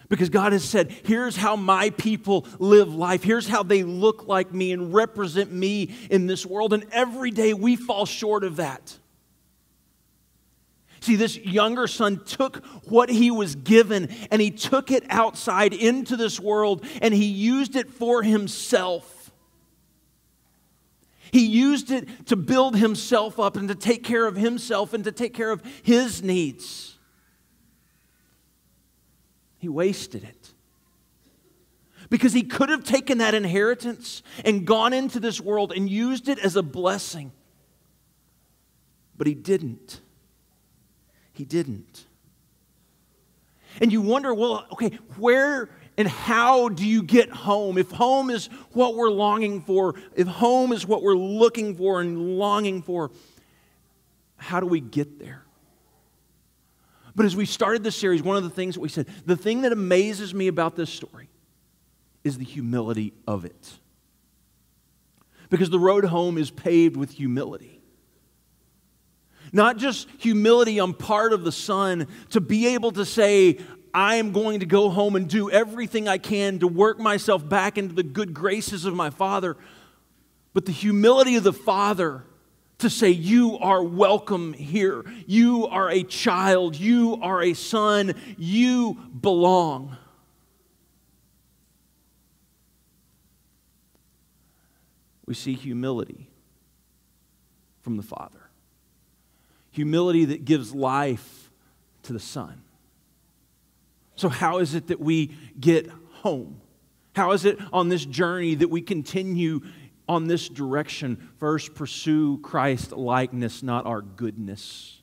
Because 0.08 0.28
God 0.28 0.52
has 0.52 0.64
said, 0.64 0.90
here's 0.90 1.36
how 1.36 1.54
my 1.54 1.90
people 1.90 2.44
live 2.58 2.92
life. 2.92 3.22
Here's 3.22 3.46
how 3.46 3.62
they 3.62 3.84
look 3.84 4.26
like 4.26 4.52
me 4.52 4.72
and 4.72 4.92
represent 4.92 5.52
me 5.52 5.94
in 6.10 6.26
this 6.26 6.44
world. 6.44 6.72
And 6.72 6.84
every 6.90 7.30
day 7.30 7.54
we 7.54 7.76
fall 7.76 8.06
short 8.06 8.42
of 8.42 8.56
that. 8.56 8.98
See, 11.00 11.16
this 11.16 11.36
younger 11.36 11.86
son 11.86 12.24
took 12.24 12.64
what 12.84 13.08
he 13.08 13.30
was 13.30 13.54
given 13.54 14.08
and 14.30 14.42
he 14.42 14.50
took 14.50 14.90
it 14.90 15.04
outside 15.08 15.72
into 15.72 16.16
this 16.16 16.40
world 16.40 16.84
and 17.00 17.14
he 17.14 17.26
used 17.26 17.76
it 17.76 17.90
for 17.90 18.22
himself. 18.22 19.19
He 21.32 21.46
used 21.46 21.90
it 21.90 22.26
to 22.26 22.36
build 22.36 22.76
himself 22.76 23.38
up 23.38 23.56
and 23.56 23.68
to 23.68 23.74
take 23.74 24.04
care 24.04 24.26
of 24.26 24.36
himself 24.36 24.92
and 24.92 25.04
to 25.04 25.12
take 25.12 25.34
care 25.34 25.50
of 25.50 25.62
his 25.82 26.22
needs. 26.22 26.98
He 29.58 29.68
wasted 29.68 30.24
it. 30.24 30.52
Because 32.08 32.32
he 32.32 32.42
could 32.42 32.70
have 32.70 32.82
taken 32.82 33.18
that 33.18 33.34
inheritance 33.34 34.22
and 34.44 34.66
gone 34.66 34.92
into 34.92 35.20
this 35.20 35.40
world 35.40 35.72
and 35.72 35.88
used 35.88 36.28
it 36.28 36.38
as 36.40 36.56
a 36.56 36.62
blessing. 36.62 37.30
But 39.16 39.26
he 39.26 39.34
didn't. 39.34 40.00
He 41.32 41.44
didn't. 41.44 42.06
And 43.80 43.92
you 43.92 44.00
wonder, 44.00 44.34
well, 44.34 44.66
okay, 44.72 44.98
where 45.16 45.68
and 46.00 46.08
how 46.08 46.70
do 46.70 46.86
you 46.86 47.02
get 47.02 47.28
home? 47.28 47.76
If 47.76 47.90
home 47.90 48.30
is 48.30 48.46
what 48.72 48.94
we're 48.94 49.10
longing 49.10 49.60
for, 49.60 49.96
if 50.16 50.26
home 50.26 50.72
is 50.72 50.86
what 50.86 51.02
we're 51.02 51.12
looking 51.12 51.76
for 51.76 52.00
and 52.00 52.38
longing 52.38 52.80
for, 52.80 53.10
how 54.38 54.60
do 54.60 54.66
we 54.66 54.80
get 54.80 55.18
there? 55.18 55.44
But 57.14 57.26
as 57.26 57.36
we 57.36 57.44
started 57.44 57.84
this 57.84 57.96
series, 57.96 58.22
one 58.22 58.38
of 58.38 58.44
the 58.44 58.48
things 58.48 58.76
that 58.76 58.80
we 58.80 58.88
said, 58.88 59.08
the 59.26 59.36
thing 59.36 59.60
that 59.60 59.72
amazes 59.72 60.32
me 60.32 60.48
about 60.48 60.74
this 60.74 60.88
story 60.88 61.28
is 62.24 62.38
the 62.38 62.46
humility 62.46 63.12
of 63.28 63.44
it. 63.44 63.70
Because 65.50 65.68
the 65.68 65.78
road 65.78 66.06
home 66.06 66.38
is 66.38 66.50
paved 66.50 66.96
with 66.96 67.10
humility. 67.10 67.82
Not 69.52 69.76
just 69.76 70.08
humility 70.16 70.80
on 70.80 70.94
part 70.94 71.34
of 71.34 71.44
the 71.44 71.52
son 71.52 72.06
to 72.30 72.40
be 72.40 72.68
able 72.68 72.92
to 72.92 73.04
say, 73.04 73.58
I 73.92 74.16
am 74.16 74.32
going 74.32 74.60
to 74.60 74.66
go 74.66 74.90
home 74.90 75.16
and 75.16 75.28
do 75.28 75.50
everything 75.50 76.08
I 76.08 76.18
can 76.18 76.58
to 76.60 76.68
work 76.68 76.98
myself 76.98 77.46
back 77.48 77.78
into 77.78 77.94
the 77.94 78.02
good 78.02 78.34
graces 78.34 78.84
of 78.84 78.94
my 78.94 79.10
father, 79.10 79.56
but 80.52 80.66
the 80.66 80.72
humility 80.72 81.36
of 81.36 81.44
the 81.44 81.52
father 81.52 82.24
to 82.78 82.90
say, 82.90 83.10
You 83.10 83.58
are 83.58 83.82
welcome 83.82 84.52
here. 84.52 85.04
You 85.26 85.66
are 85.66 85.90
a 85.90 86.02
child. 86.02 86.76
You 86.76 87.18
are 87.22 87.42
a 87.42 87.54
son. 87.54 88.14
You 88.36 88.94
belong. 89.20 89.96
We 95.26 95.34
see 95.34 95.54
humility 95.54 96.28
from 97.82 97.96
the 97.96 98.02
Father, 98.02 98.50
humility 99.70 100.24
that 100.24 100.44
gives 100.44 100.74
life 100.74 101.50
to 102.02 102.12
the 102.12 102.18
Son. 102.18 102.62
So, 104.20 104.28
how 104.28 104.58
is 104.58 104.74
it 104.74 104.88
that 104.88 105.00
we 105.00 105.28
get 105.58 105.88
home? 106.16 106.60
How 107.16 107.32
is 107.32 107.46
it 107.46 107.58
on 107.72 107.88
this 107.88 108.04
journey 108.04 108.54
that 108.56 108.68
we 108.68 108.82
continue 108.82 109.62
on 110.06 110.26
this 110.26 110.46
direction, 110.46 111.30
first 111.38 111.74
pursue 111.74 112.36
Christ 112.42 112.92
likeness, 112.92 113.62
not 113.62 113.86
our 113.86 114.02
goodness. 114.02 115.00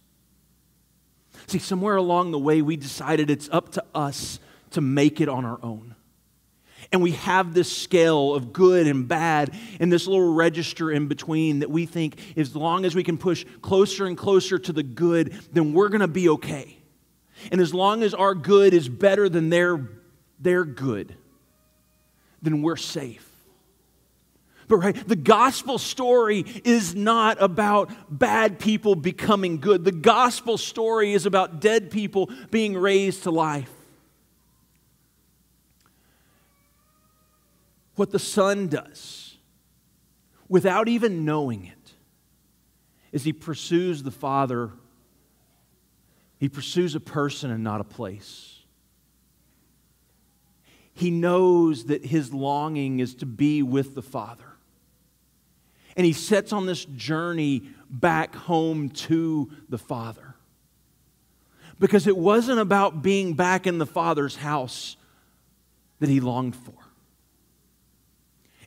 See, 1.47 1.57
somewhere 1.57 1.95
along 1.95 2.29
the 2.29 2.37
way, 2.37 2.61
we 2.61 2.77
decided 2.77 3.31
it's 3.31 3.49
up 3.51 3.71
to 3.71 3.83
us 3.95 4.39
to 4.71 4.81
make 4.81 5.19
it 5.19 5.29
on 5.29 5.45
our 5.45 5.57
own. 5.63 5.95
And 6.91 7.01
we 7.01 7.13
have 7.13 7.55
this 7.55 7.75
scale 7.75 8.35
of 8.35 8.53
good 8.53 8.85
and 8.85 9.07
bad 9.07 9.51
and 9.79 9.91
this 9.91 10.05
little 10.05 10.31
register 10.35 10.91
in 10.91 11.07
between 11.07 11.59
that 11.59 11.71
we 11.71 11.87
think 11.87 12.19
as 12.37 12.55
long 12.55 12.85
as 12.85 12.93
we 12.93 13.03
can 13.03 13.17
push 13.17 13.45
closer 13.63 14.05
and 14.05 14.15
closer 14.15 14.59
to 14.59 14.71
the 14.71 14.83
good, 14.83 15.33
then 15.53 15.73
we're 15.73 15.89
going 15.89 16.01
to 16.01 16.07
be 16.07 16.29
okay. 16.29 16.76
And 17.51 17.61
as 17.61 17.73
long 17.73 18.03
as 18.03 18.13
our 18.13 18.35
good 18.35 18.73
is 18.73 18.89
better 18.89 19.29
than 19.29 19.49
their, 19.49 19.89
their 20.39 20.63
good, 20.63 21.15
then 22.41 22.61
we're 22.61 22.75
safe. 22.77 23.23
But 24.67 24.77
right, 24.77 25.07
the 25.07 25.15
gospel 25.15 25.77
story 25.77 26.43
is 26.65 26.93
not 26.93 27.41
about 27.41 27.89
bad 28.09 28.59
people 28.59 28.95
becoming 28.95 29.59
good. 29.59 29.85
The 29.85 29.93
gospel 29.93 30.57
story 30.57 31.13
is 31.13 31.25
about 31.25 31.61
dead 31.61 31.89
people 31.89 32.29
being 32.51 32.77
raised 32.77 33.23
to 33.23 33.31
life. 33.31 33.71
What 37.95 38.11
the 38.11 38.19
Son 38.19 38.67
does, 38.67 39.37
without 40.49 40.87
even 40.87 41.25
knowing 41.25 41.65
it, 41.65 41.93
is 43.11 43.23
he 43.23 43.33
pursues 43.33 44.03
the 44.03 44.11
Father. 44.11 44.71
He 46.39 46.49
pursues 46.49 46.95
a 46.95 46.99
person 46.99 47.51
and 47.51 47.63
not 47.63 47.81
a 47.81 47.83
place. 47.83 48.59
He 50.93 51.11
knows 51.11 51.85
that 51.85 52.05
his 52.05 52.33
longing 52.33 52.99
is 52.99 53.15
to 53.15 53.25
be 53.25 53.61
with 53.63 53.95
the 53.95 54.01
Father 54.01 54.57
and 55.97 56.05
he 56.05 56.13
sets 56.13 56.53
on 56.53 56.67
this 56.67 56.85
journey 56.85 57.63
back 57.89 58.35
home 58.35 58.89
to 58.89 59.49
the 59.67 59.79
Father. 59.79 60.35
Because 61.79 62.05
it 62.05 62.15
wasn't 62.15 62.59
about 62.59 63.01
being 63.01 63.33
back 63.33 63.67
in 63.67 63.79
the 63.79 63.85
Father's 63.85 64.35
house 64.35 64.95
that 65.99 66.07
he 66.07 66.19
longed 66.19 66.55
for, 66.55 66.75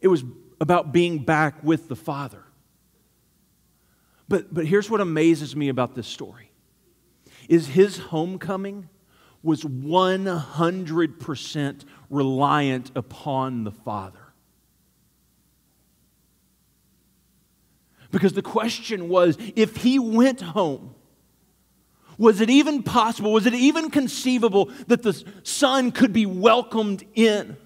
it 0.00 0.08
was 0.08 0.24
about 0.60 0.92
being 0.92 1.20
back 1.20 1.62
with 1.62 1.88
the 1.88 1.96
Father. 1.96 2.42
But, 4.28 4.52
but 4.52 4.66
here's 4.66 4.90
what 4.90 5.00
amazes 5.00 5.54
me 5.54 5.68
about 5.68 5.94
this 5.94 6.06
story 6.06 6.49
is 7.50 7.66
his 7.66 7.98
homecoming 7.98 8.88
was 9.42 9.64
100% 9.64 11.84
reliant 12.08 12.90
upon 12.94 13.64
the 13.64 13.72
Father. 13.72 14.20
Because 18.12 18.34
the 18.34 18.42
question 18.42 19.08
was 19.08 19.36
if 19.56 19.78
he 19.78 19.98
went 19.98 20.40
home, 20.40 20.94
was 22.16 22.40
it 22.40 22.50
even 22.50 22.84
possible, 22.84 23.32
was 23.32 23.46
it 23.46 23.54
even 23.54 23.90
conceivable 23.90 24.70
that 24.86 25.02
the 25.02 25.24
son 25.42 25.90
could 25.90 26.12
be 26.12 26.26
welcomed 26.26 27.02
in? 27.14 27.56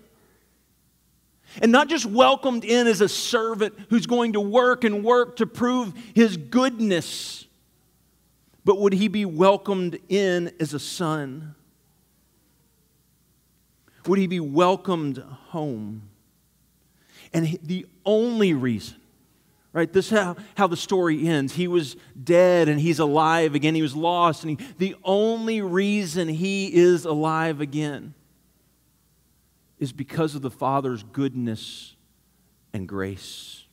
And 1.61 1.73
not 1.73 1.89
just 1.89 2.07
welcomed 2.07 2.65
in 2.65 2.87
as 2.87 3.03
a 3.03 3.09
servant 3.09 3.75
who's 3.91 4.07
going 4.07 4.33
to 4.33 4.41
work 4.41 4.85
and 4.85 5.05
work 5.05 5.37
to 5.37 5.47
prove 5.47 5.93
his 6.15 6.39
goodness, 6.39 7.44
but 8.65 8.79
would 8.79 8.95
he 8.95 9.09
be 9.09 9.25
welcomed 9.25 9.99
in 10.09 10.53
as 10.59 10.75
a 10.75 10.79
son? 10.79 11.55
Would 14.07 14.19
he 14.19 14.27
be 14.27 14.41
welcomed 14.41 15.19
home? 15.19 16.09
And 17.33 17.59
the 17.63 17.87
only 18.05 18.55
reason 18.55 18.97
right 19.75 19.93
this 19.93 20.13
is 20.13 20.19
how, 20.19 20.37
how 20.55 20.67
the 20.67 20.77
story 20.77 21.27
ends 21.27 21.53
he 21.53 21.69
was 21.69 21.97
dead 22.23 22.69
and 22.69 22.81
he's 22.81 22.99
alive 22.99 23.55
again 23.55 23.75
he 23.75 23.83
was 23.83 23.95
lost 23.95 24.45
and 24.45 24.59
he, 24.59 24.67
the 24.79 24.97
only 25.05 25.61
reason 25.61 26.29
he 26.29 26.73
is 26.73 27.05
alive 27.05 27.61
again 27.61 28.15
is 29.79 29.93
because 29.93 30.35
of 30.35 30.43
the 30.43 30.51
father's 30.51 31.03
goodness 31.03 31.97
and 32.73 32.89
grace 32.89 33.65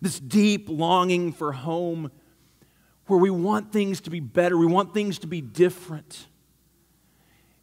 this 0.00 0.20
deep 0.20 0.68
longing 0.68 1.32
for 1.32 1.52
home 1.52 2.10
where 3.08 3.18
we 3.18 3.30
want 3.30 3.72
things 3.72 4.00
to 4.02 4.10
be 4.10 4.20
better 4.20 4.56
we 4.56 4.66
want 4.66 4.94
things 4.94 5.18
to 5.18 5.26
be 5.26 5.40
different 5.40 6.26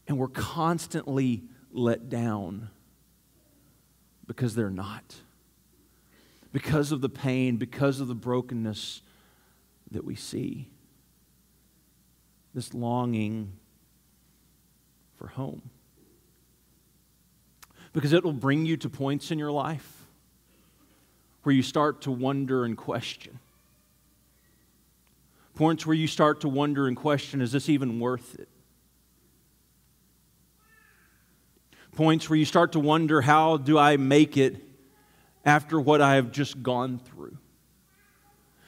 and 0.08 0.17
we're 0.17 0.27
constantly 0.27 1.43
let 1.71 2.10
down 2.10 2.69
because 4.27 4.55
they're 4.55 4.69
not 4.69 5.15
because 6.55 6.93
of 6.93 7.01
the 7.01 7.10
pain, 7.10 7.58
because 7.58 7.99
of 7.99 8.08
the 8.08 8.15
brokenness 8.15 9.01
that 9.91 10.05
we 10.05 10.15
see. 10.15 10.69
This 12.53 12.73
longing 12.73 13.51
for 15.17 15.27
home. 15.27 15.69
Because 17.91 18.13
it 18.13 18.23
will 18.23 18.31
bring 18.31 18.65
you 18.65 18.77
to 18.77 18.89
points 18.89 19.31
in 19.31 19.38
your 19.38 19.51
life 19.51 20.05
where 21.43 21.53
you 21.53 21.62
start 21.62 21.99
to 22.03 22.12
wonder 22.12 22.63
and 22.63 22.77
question. 22.77 23.38
Points 25.55 25.85
where 25.85 25.95
you 25.95 26.07
start 26.07 26.41
to 26.41 26.49
wonder 26.49 26.87
and 26.87 26.97
question 26.97 27.41
is 27.41 27.51
this 27.51 27.69
even 27.69 27.99
worth 27.99 28.37
it? 28.37 28.49
Points 31.93 32.29
where 32.29 32.37
you 32.37 32.45
start 32.45 32.73
to 32.73 32.79
wonder 32.79 33.21
how 33.21 33.55
do 33.55 33.77
I 33.77 33.95
make 33.95 34.35
it 34.35 34.57
after 35.45 35.79
what 35.79 36.01
I 36.01 36.15
have 36.15 36.31
just 36.31 36.61
gone 36.61 36.99
through. 36.99 37.37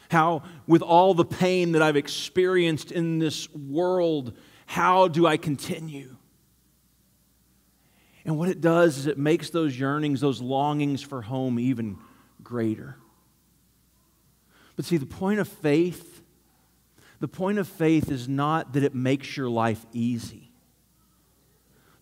How, 0.10 0.44
with 0.66 0.82
all 0.82 1.14
the 1.14 1.26
pain 1.26 1.74
that 1.74 1.82
I've 1.82 1.98
experienced 1.98 2.94
in 2.94 3.20
this 3.20 3.54
world, 3.54 4.38
how 4.66 5.10
do 5.10 5.28
I 5.28 5.36
continue? 5.36 6.16
And 8.24 8.38
what 8.38 8.48
it 8.48 8.62
does 8.62 8.98
is 8.98 9.08
it 9.08 9.18
makes 9.18 9.50
those 9.50 9.78
yearnings, 9.78 10.22
those 10.22 10.42
longings 10.42 11.02
for 11.02 11.22
home 11.22 11.60
even 11.60 11.98
greater. 12.42 12.96
But 14.78 14.86
see, 14.86 14.96
the 14.96 15.06
point 15.06 15.42
of 15.42 15.50
faith, 15.50 16.22
the 17.20 17.28
point 17.28 17.58
of 17.58 17.68
faith 17.68 18.12
is 18.12 18.28
not 18.28 18.74
that 18.74 18.84
it 18.84 18.94
makes 18.94 19.36
your 19.36 19.50
life 19.50 19.86
easy. 19.92 20.52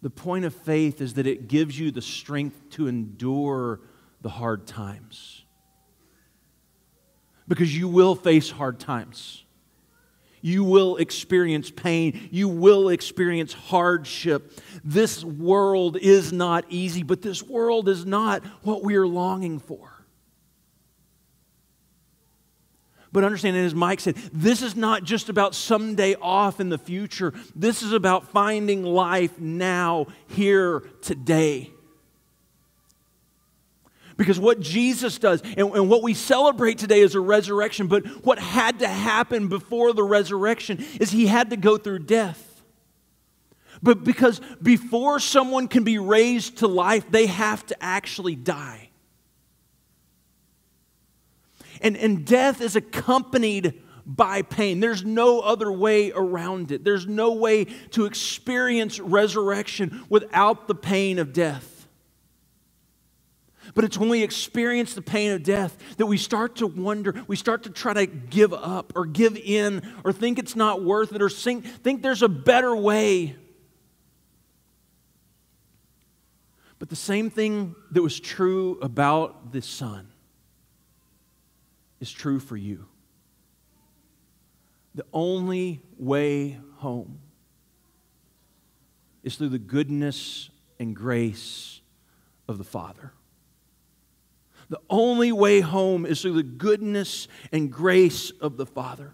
The 0.01 0.09
point 0.09 0.45
of 0.45 0.53
faith 0.53 1.01
is 1.01 1.15
that 1.15 1.25
it 1.25 1.47
gives 1.47 1.79
you 1.79 1.89
the 1.89 2.01
strength 2.01 2.69
to 2.71 2.87
endure 2.87 3.79
the 4.21 4.29
hard 4.29 4.67
times. 4.67 5.43
Because 7.47 7.75
you 7.75 7.87
will 7.87 8.15
face 8.15 8.49
hard 8.49 8.79
times. 8.79 9.43
You 10.41 10.63
will 10.63 10.97
experience 10.97 11.71
pain. 11.71 12.29
You 12.31 12.49
will 12.49 12.89
experience 12.89 13.53
hardship. 13.53 14.59
This 14.83 15.23
world 15.23 15.97
is 15.97 16.31
not 16.31 16.65
easy, 16.69 17.01
but 17.01 17.23
this 17.23 17.41
world 17.41 17.89
is 17.89 18.05
not 18.05 18.43
what 18.61 18.83
we 18.83 18.95
are 18.95 19.07
longing 19.07 19.57
for. 19.59 19.94
But 23.15 23.23
understand, 23.23 23.55
as 23.55 23.73
Mike 23.73 24.01
said, 24.01 24.15
this 24.33 24.61
is 24.61 24.75
not 24.75 25.05
just 25.05 25.29
about 25.29 25.55
someday 25.55 26.15
off 26.15 26.59
in 26.59 26.67
the 26.67 26.77
future. 26.77 27.33
This 27.55 27.81
is 27.81 27.93
about 27.93 28.27
finding 28.27 28.83
life 28.83 29.39
now, 29.39 30.07
here, 30.27 30.81
today. 31.01 31.71
Because 34.17 34.37
what 34.37 34.59
Jesus 34.59 35.17
does 35.17 35.41
and, 35.55 35.73
and, 35.73 35.89
what 35.89 36.03
we 36.03 36.13
celebrate 36.13 36.77
today 36.77 36.99
is 36.99 37.15
a 37.15 37.21
resurrection, 37.21 37.87
but 37.87 38.05
what 38.25 38.37
had 38.37 38.79
to 38.79 38.87
happen 38.89 39.47
before 39.47 39.93
the 39.93 40.03
resurrection 40.03 40.83
is 40.99 41.11
he 41.11 41.27
had 41.27 41.51
to 41.51 41.55
go 41.55 41.77
through 41.77 41.99
death. 41.99 42.61
But 43.81 44.03
because 44.03 44.41
before 44.61 45.21
someone 45.21 45.69
can 45.69 45.85
be 45.85 45.99
raised 45.99 46.57
to 46.57 46.67
life, 46.67 47.09
they 47.09 47.27
have 47.27 47.65
to 47.67 47.81
actually 47.81 48.35
die. 48.35 48.89
And, 51.85 51.95
and 51.97 52.25
death 52.25 52.61
is 52.61 52.75
accompanied 52.75 53.79
by 54.07 54.41
pain. 54.41 54.79
There's 54.79 55.05
no 55.05 55.41
other 55.41 55.71
way 55.71 56.11
around 56.11 56.71
it. 56.71 56.83
There's 56.83 57.05
no 57.05 57.33
way 57.33 57.65
to 57.91 58.05
experience 58.05 58.99
resurrection 58.99 60.03
without 60.09 60.67
the 60.67 60.73
pain 60.73 61.19
of 61.19 61.31
death. 61.31 61.87
But 63.75 63.83
it's 63.83 63.99
when 63.99 64.09
we 64.09 64.23
experience 64.23 64.95
the 64.95 65.03
pain 65.03 65.31
of 65.31 65.43
death 65.43 65.77
that 65.97 66.07
we 66.07 66.17
start 66.17 66.55
to 66.55 66.65
wonder, 66.65 67.13
we 67.27 67.35
start 67.35 67.61
to 67.63 67.69
try 67.69 67.93
to 67.93 68.07
give 68.07 68.51
up 68.51 68.93
or 68.95 69.05
give 69.05 69.37
in 69.37 69.87
or 70.03 70.11
think 70.11 70.39
it's 70.39 70.55
not 70.55 70.83
worth 70.83 71.13
it 71.13 71.21
or 71.21 71.29
think, 71.29 71.67
think 71.67 72.01
there's 72.01 72.23
a 72.23 72.29
better 72.29 72.75
way. 72.75 73.35
But 76.79 76.89
the 76.89 76.95
same 76.95 77.29
thing 77.29 77.75
that 77.91 78.01
was 78.01 78.19
true 78.19 78.79
about 78.81 79.51
the 79.51 79.61
Son 79.61 80.07
is 81.99 82.11
true 82.11 82.39
for 82.39 82.57
you. 82.57 82.85
The 84.95 85.05
only 85.11 85.81
way 85.97 86.59
home 86.77 87.19
is 89.23 89.35
through 89.35 89.49
the 89.49 89.59
goodness 89.59 90.49
and 90.79 90.95
grace 90.95 91.81
of 92.47 92.57
the 92.57 92.63
Father. 92.63 93.11
The 94.69 94.79
only 94.89 95.31
way 95.31 95.59
home 95.59 96.05
is 96.05 96.21
through 96.21 96.33
the 96.33 96.43
goodness 96.43 97.27
and 97.51 97.71
grace 97.71 98.31
of 98.41 98.57
the 98.57 98.65
Father. 98.65 99.13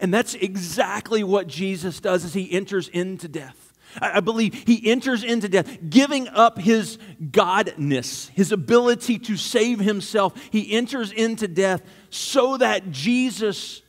And 0.00 0.12
that's 0.12 0.34
exactly 0.34 1.24
what 1.24 1.46
Jesus 1.46 2.00
does 2.00 2.24
as 2.24 2.34
he 2.34 2.52
enters 2.52 2.88
into 2.88 3.28
death. 3.28 3.63
I 4.00 4.20
believe 4.20 4.54
he 4.66 4.90
enters 4.90 5.24
into 5.24 5.48
death, 5.48 5.78
giving 5.88 6.28
up 6.28 6.58
his 6.58 6.98
godness, 7.20 8.30
his 8.30 8.52
ability 8.52 9.18
to 9.20 9.36
save 9.36 9.78
himself. 9.78 10.34
He 10.50 10.72
enters 10.72 11.12
into 11.12 11.48
death 11.48 11.82
so 12.10 12.56
that 12.56 12.90
Jesus 12.90 13.82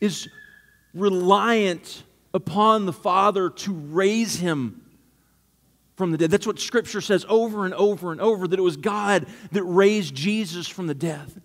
is 0.00 0.28
reliant 0.94 2.02
upon 2.34 2.86
the 2.86 2.92
Father 2.92 3.50
to 3.50 3.72
raise 3.72 4.36
him 4.38 4.82
from 5.96 6.10
the 6.10 6.18
dead. 6.18 6.30
That's 6.30 6.46
what 6.46 6.58
Scripture 6.58 7.00
says 7.00 7.24
over 7.28 7.64
and 7.64 7.74
over 7.74 8.12
and 8.12 8.20
over 8.20 8.48
that 8.48 8.58
it 8.58 8.62
was 8.62 8.76
God 8.76 9.26
that 9.52 9.62
raised 9.62 10.14
Jesus 10.14 10.66
from 10.66 10.86
the 10.86 10.94
dead. 10.94 11.42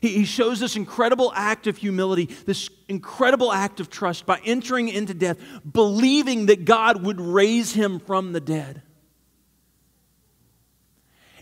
He 0.00 0.24
shows 0.24 0.60
this 0.60 0.76
incredible 0.76 1.30
act 1.34 1.66
of 1.66 1.76
humility, 1.76 2.26
this 2.46 2.70
incredible 2.88 3.52
act 3.52 3.80
of 3.80 3.90
trust 3.90 4.24
by 4.24 4.40
entering 4.44 4.88
into 4.88 5.12
death, 5.12 5.38
believing 5.70 6.46
that 6.46 6.64
God 6.64 7.02
would 7.04 7.20
raise 7.20 7.74
him 7.74 8.00
from 8.00 8.32
the 8.32 8.40
dead. 8.40 8.82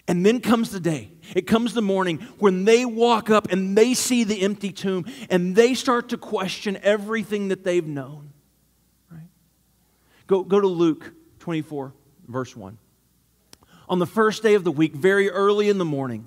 And 0.08 0.24
then 0.26 0.40
comes 0.40 0.70
the 0.70 0.80
day. 0.80 1.10
It 1.36 1.46
comes 1.46 1.74
the 1.74 1.82
morning 1.82 2.18
when 2.38 2.64
they 2.64 2.84
walk 2.84 3.30
up 3.30 3.52
and 3.52 3.76
they 3.76 3.94
see 3.94 4.24
the 4.24 4.40
empty 4.42 4.72
tomb 4.72 5.04
and 5.30 5.54
they 5.54 5.74
start 5.74 6.08
to 6.08 6.16
question 6.16 6.78
everything 6.82 7.48
that 7.48 7.62
they've 7.62 7.86
known. 7.86 8.32
Right? 9.10 9.28
Go, 10.26 10.42
go 10.42 10.60
to 10.60 10.66
Luke 10.66 11.12
24, 11.40 11.92
verse 12.26 12.56
1. 12.56 12.78
On 13.88 13.98
the 13.98 14.06
first 14.06 14.42
day 14.42 14.54
of 14.54 14.64
the 14.64 14.72
week, 14.72 14.94
very 14.94 15.30
early 15.30 15.68
in 15.68 15.78
the 15.78 15.84
morning, 15.84 16.26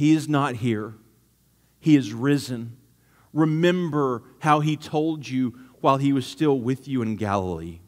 He 0.00 0.12
is 0.12 0.30
not 0.30 0.54
here, 0.54 0.94
He 1.78 1.94
is 1.94 2.14
risen. 2.14 2.78
Remember 3.34 4.22
how 4.38 4.60
He 4.60 4.74
told 4.74 5.28
you 5.28 5.58
while 5.82 5.98
He 5.98 6.14
was 6.14 6.24
still 6.24 6.58
with 6.58 6.88
you 6.88 7.02
in 7.02 7.16
Galilee. 7.16 7.80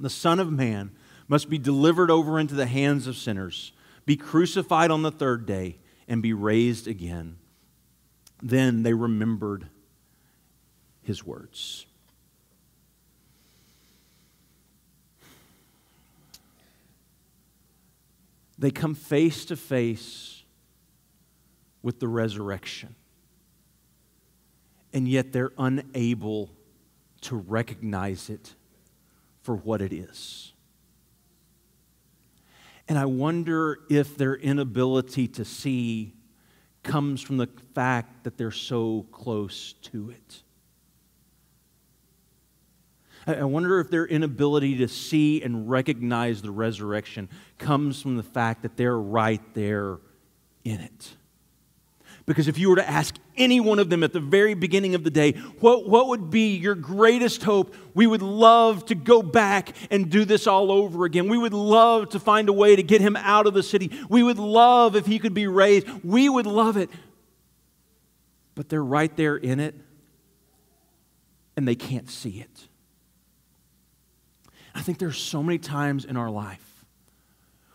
The 0.00 0.10
Son 0.10 0.40
of 0.40 0.50
Man 0.50 0.90
must 1.28 1.48
be 1.48 1.58
delivered 1.58 2.10
over 2.10 2.40
into 2.40 2.56
the 2.56 2.66
hands 2.66 3.06
of 3.06 3.16
sinners, 3.16 3.70
be 4.04 4.16
crucified 4.16 4.90
on 4.90 5.02
the 5.02 5.12
third 5.12 5.46
day, 5.46 5.78
and 6.08 6.20
be 6.20 6.32
raised 6.32 6.88
again. 6.88 7.36
Then 8.42 8.82
they 8.82 8.92
remembered 8.92 9.68
His 11.02 11.24
words. 11.24 11.86
They 18.58 18.72
come 18.72 18.96
face 18.96 19.44
to 19.44 19.56
face 19.56 20.41
with 21.82 22.00
the 22.00 22.08
resurrection. 22.08 22.94
And 24.92 25.08
yet 25.08 25.32
they're 25.32 25.52
unable 25.58 26.50
to 27.22 27.36
recognize 27.36 28.28
it 28.28 28.54
for 29.42 29.56
what 29.56 29.80
it 29.80 29.92
is. 29.92 30.52
And 32.88 32.98
I 32.98 33.06
wonder 33.06 33.80
if 33.88 34.16
their 34.16 34.34
inability 34.34 35.28
to 35.28 35.44
see 35.44 36.14
comes 36.82 37.22
from 37.22 37.36
the 37.36 37.48
fact 37.74 38.24
that 38.24 38.36
they're 38.36 38.50
so 38.50 39.06
close 39.12 39.72
to 39.74 40.10
it. 40.10 40.42
I 43.24 43.44
wonder 43.44 43.78
if 43.78 43.88
their 43.88 44.04
inability 44.04 44.78
to 44.78 44.88
see 44.88 45.42
and 45.42 45.70
recognize 45.70 46.42
the 46.42 46.50
resurrection 46.50 47.28
comes 47.56 48.02
from 48.02 48.16
the 48.16 48.22
fact 48.24 48.62
that 48.62 48.76
they're 48.76 48.98
right 48.98 49.40
there 49.54 49.98
in 50.64 50.80
it. 50.80 51.16
Because 52.24 52.46
if 52.46 52.56
you 52.58 52.70
were 52.70 52.76
to 52.76 52.88
ask 52.88 53.16
any 53.36 53.58
one 53.58 53.78
of 53.78 53.90
them 53.90 54.04
at 54.04 54.12
the 54.12 54.20
very 54.20 54.54
beginning 54.54 54.94
of 54.94 55.02
the 55.02 55.10
day, 55.10 55.32
what, 55.60 55.88
what 55.88 56.08
would 56.08 56.30
be 56.30 56.56
your 56.56 56.74
greatest 56.74 57.42
hope? 57.42 57.74
We 57.94 58.06
would 58.06 58.22
love 58.22 58.86
to 58.86 58.94
go 58.94 59.22
back 59.22 59.74
and 59.90 60.08
do 60.08 60.24
this 60.24 60.46
all 60.46 60.70
over 60.70 61.04
again. 61.04 61.28
We 61.28 61.38
would 61.38 61.54
love 61.54 62.10
to 62.10 62.20
find 62.20 62.48
a 62.48 62.52
way 62.52 62.76
to 62.76 62.82
get 62.82 63.00
him 63.00 63.16
out 63.16 63.46
of 63.46 63.54
the 63.54 63.62
city. 63.62 63.90
We 64.08 64.22
would 64.22 64.38
love 64.38 64.94
if 64.94 65.06
he 65.06 65.18
could 65.18 65.34
be 65.34 65.48
raised. 65.48 65.88
We 66.04 66.28
would 66.28 66.46
love 66.46 66.76
it. 66.76 66.90
But 68.54 68.68
they're 68.68 68.84
right 68.84 69.14
there 69.16 69.36
in 69.36 69.58
it, 69.58 69.74
and 71.56 71.66
they 71.66 71.74
can't 71.74 72.08
see 72.08 72.40
it. 72.40 72.68
I 74.74 74.82
think 74.82 74.98
there's 74.98 75.18
so 75.18 75.42
many 75.42 75.58
times 75.58 76.04
in 76.04 76.16
our 76.16 76.30
life 76.30 76.84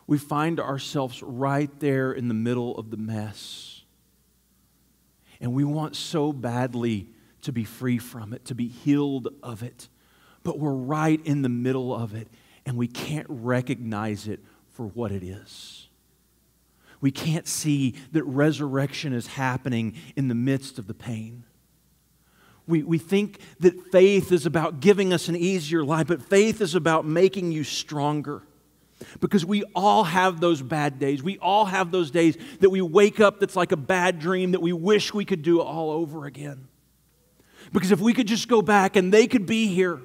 we 0.08 0.18
find 0.18 0.60
ourselves 0.60 1.22
right 1.22 1.70
there 1.80 2.14
in 2.14 2.30
the 2.30 2.34
middle 2.34 2.78
of 2.78 2.92
the 2.92 2.98
mess 2.98 3.77
and 5.40 5.54
we 5.54 5.64
want 5.64 5.96
so 5.96 6.34
badly 6.34 7.08
to 7.42 7.52
be 7.52 7.64
free 7.64 7.98
from 7.98 8.34
it, 8.34 8.46
to 8.46 8.56
be 8.56 8.68
healed 8.68 9.30
of 9.44 9.64
it. 9.64 9.88
But 10.44 10.60
we're 10.60 10.72
right 10.72 11.22
in 11.26 11.42
the 11.42 11.50
middle 11.50 11.94
of 11.94 12.16
it, 12.16 12.28
and 12.66 12.78
we 12.78 12.88
can't 12.88 13.28
recognize 13.30 14.28
it 14.28 14.40
for 14.72 14.86
what 14.88 15.12
it 15.12 15.24
is. 15.24 15.88
We 17.00 17.12
can't 17.12 17.48
see 17.48 17.96
that 18.12 18.24
resurrection 18.24 19.14
is 19.14 19.28
happening 19.28 19.96
in 20.16 20.30
the 20.30 20.36
midst 20.36 20.80
of 20.80 20.88
the 20.88 20.94
pain. 20.94 21.44
We, 22.66 22.84
we 22.84 22.98
think 22.98 23.40
that 23.60 23.92
faith 23.92 24.32
is 24.32 24.46
about 24.46 24.80
giving 24.80 25.14
us 25.14 25.30
an 25.30 25.36
easier 25.36 25.84
life, 25.84 26.08
but 26.08 26.22
faith 26.22 26.60
is 26.60 26.76
about 26.76 27.06
making 27.06 27.52
you 27.52 27.64
stronger. 27.64 28.44
Because 29.20 29.46
we 29.46 29.64
all 29.76 30.04
have 30.04 30.40
those 30.40 30.62
bad 30.62 31.00
days. 31.00 31.22
We 31.22 31.38
all 31.38 31.66
have 31.66 31.92
those 31.92 32.12
days 32.12 32.38
that 32.60 32.70
we 32.70 32.82
wake 32.82 33.20
up 33.20 33.40
that's 33.40 33.56
like 33.56 33.72
a 33.72 33.78
bad 33.78 34.20
dream 34.20 34.52
that 34.52 34.62
we 34.62 34.74
wish 34.74 35.14
we 35.14 35.26
could 35.26 35.42
do 35.42 35.62
all 35.62 35.92
over 35.92 36.26
again. 36.26 36.68
Because 37.72 37.92
if 37.92 38.00
we 38.00 38.14
could 38.14 38.28
just 38.28 38.48
go 38.48 38.62
back 38.62 38.96
and 38.96 39.14
they 39.14 39.28
could 39.28 39.46
be 39.46 39.68
here, 39.68 40.00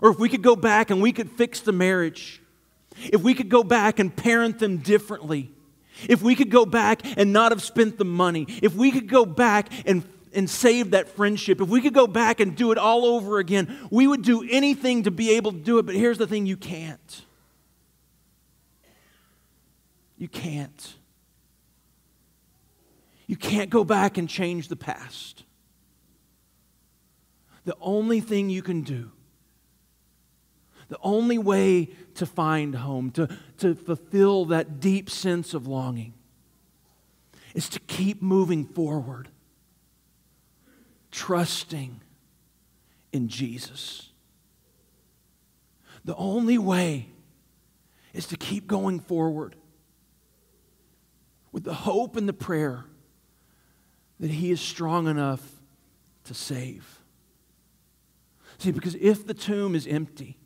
or 0.00 0.10
if 0.10 0.18
we 0.18 0.28
could 0.28 0.42
go 0.42 0.56
back 0.56 0.90
and 0.90 1.00
we 1.00 1.12
could 1.12 1.30
fix 1.30 1.60
the 1.60 1.72
marriage, 1.72 2.40
if 2.96 3.22
we 3.22 3.34
could 3.34 3.48
go 3.48 3.62
back 3.62 3.98
and 3.98 4.14
parent 4.14 4.58
them 4.58 4.78
differently, 4.78 5.50
if 6.08 6.22
we 6.22 6.34
could 6.34 6.50
go 6.50 6.66
back 6.66 7.02
and 7.16 7.32
not 7.32 7.52
have 7.52 7.62
spent 7.62 7.98
the 7.98 8.04
money, 8.04 8.46
if 8.62 8.74
we 8.74 8.90
could 8.90 9.08
go 9.08 9.24
back 9.24 9.68
and 9.86 10.04
and 10.34 10.48
save 10.48 10.92
that 10.92 11.08
friendship, 11.08 11.60
if 11.60 11.68
we 11.68 11.82
could 11.82 11.92
go 11.92 12.06
back 12.06 12.40
and 12.40 12.56
do 12.56 12.72
it 12.72 12.78
all 12.78 13.04
over 13.04 13.38
again, 13.38 13.76
we 13.90 14.06
would 14.06 14.22
do 14.22 14.42
anything 14.50 15.02
to 15.02 15.10
be 15.10 15.32
able 15.32 15.52
to 15.52 15.58
do 15.58 15.78
it. 15.78 15.84
But 15.84 15.94
here's 15.94 16.16
the 16.16 16.26
thing 16.26 16.46
you 16.46 16.56
can't. 16.56 17.24
You 20.22 20.28
can't. 20.28 20.94
You 23.26 23.34
can't 23.34 23.70
go 23.70 23.82
back 23.82 24.18
and 24.18 24.28
change 24.28 24.68
the 24.68 24.76
past. 24.76 25.42
The 27.64 27.74
only 27.80 28.20
thing 28.20 28.48
you 28.48 28.62
can 28.62 28.82
do, 28.82 29.10
the 30.86 30.98
only 31.02 31.38
way 31.38 31.88
to 32.14 32.24
find 32.24 32.76
home, 32.76 33.10
to, 33.10 33.36
to 33.58 33.74
fulfill 33.74 34.44
that 34.44 34.78
deep 34.78 35.10
sense 35.10 35.54
of 35.54 35.66
longing, 35.66 36.14
is 37.52 37.68
to 37.70 37.80
keep 37.80 38.22
moving 38.22 38.64
forward, 38.64 39.28
trusting 41.10 42.00
in 43.12 43.26
Jesus. 43.26 44.10
The 46.04 46.14
only 46.14 46.58
way 46.58 47.08
is 48.14 48.28
to 48.28 48.36
keep 48.36 48.68
going 48.68 49.00
forward 49.00 49.56
with 51.52 51.64
the 51.64 51.74
hope 51.74 52.16
and 52.16 52.28
the 52.28 52.32
prayer 52.32 52.84
that 54.18 54.30
He 54.30 54.50
is 54.50 54.60
strong 54.60 55.06
enough 55.06 55.46
to 56.24 56.34
save. 56.34 57.00
See, 58.58 58.70
because 58.70 58.94
if 58.96 59.26
the 59.26 59.34
tomb 59.34 59.74
is 59.74 59.86
empty, 59.86 60.38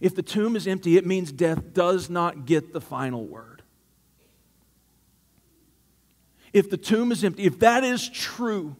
if 0.00 0.14
the 0.14 0.22
tomb 0.22 0.56
is 0.56 0.66
empty, 0.66 0.96
it 0.96 1.06
means 1.06 1.32
death 1.32 1.72
does 1.72 2.10
not 2.10 2.46
get 2.46 2.72
the 2.72 2.80
final 2.80 3.26
word. 3.26 3.62
If 6.52 6.70
the 6.70 6.76
tomb 6.76 7.12
is 7.12 7.24
empty, 7.24 7.44
if 7.44 7.58
that 7.58 7.84
is 7.84 8.08
true, 8.08 8.76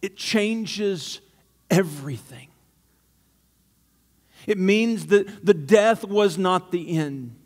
it 0.00 0.16
changes 0.16 1.20
everything. 1.70 2.48
It 4.46 4.58
means 4.58 5.06
that 5.06 5.44
the 5.44 5.54
death 5.54 6.04
was 6.04 6.38
not 6.38 6.72
the 6.72 6.96
end. 6.96 7.36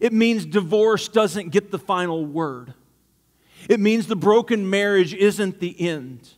It 0.00 0.12
means 0.12 0.46
divorce 0.46 1.08
doesn't 1.08 1.50
get 1.50 1.70
the 1.70 1.78
final 1.78 2.24
word. 2.24 2.74
It 3.68 3.80
means 3.80 4.06
the 4.06 4.16
broken 4.16 4.68
marriage 4.68 5.14
isn't 5.14 5.60
the 5.60 5.80
end. 5.80 6.28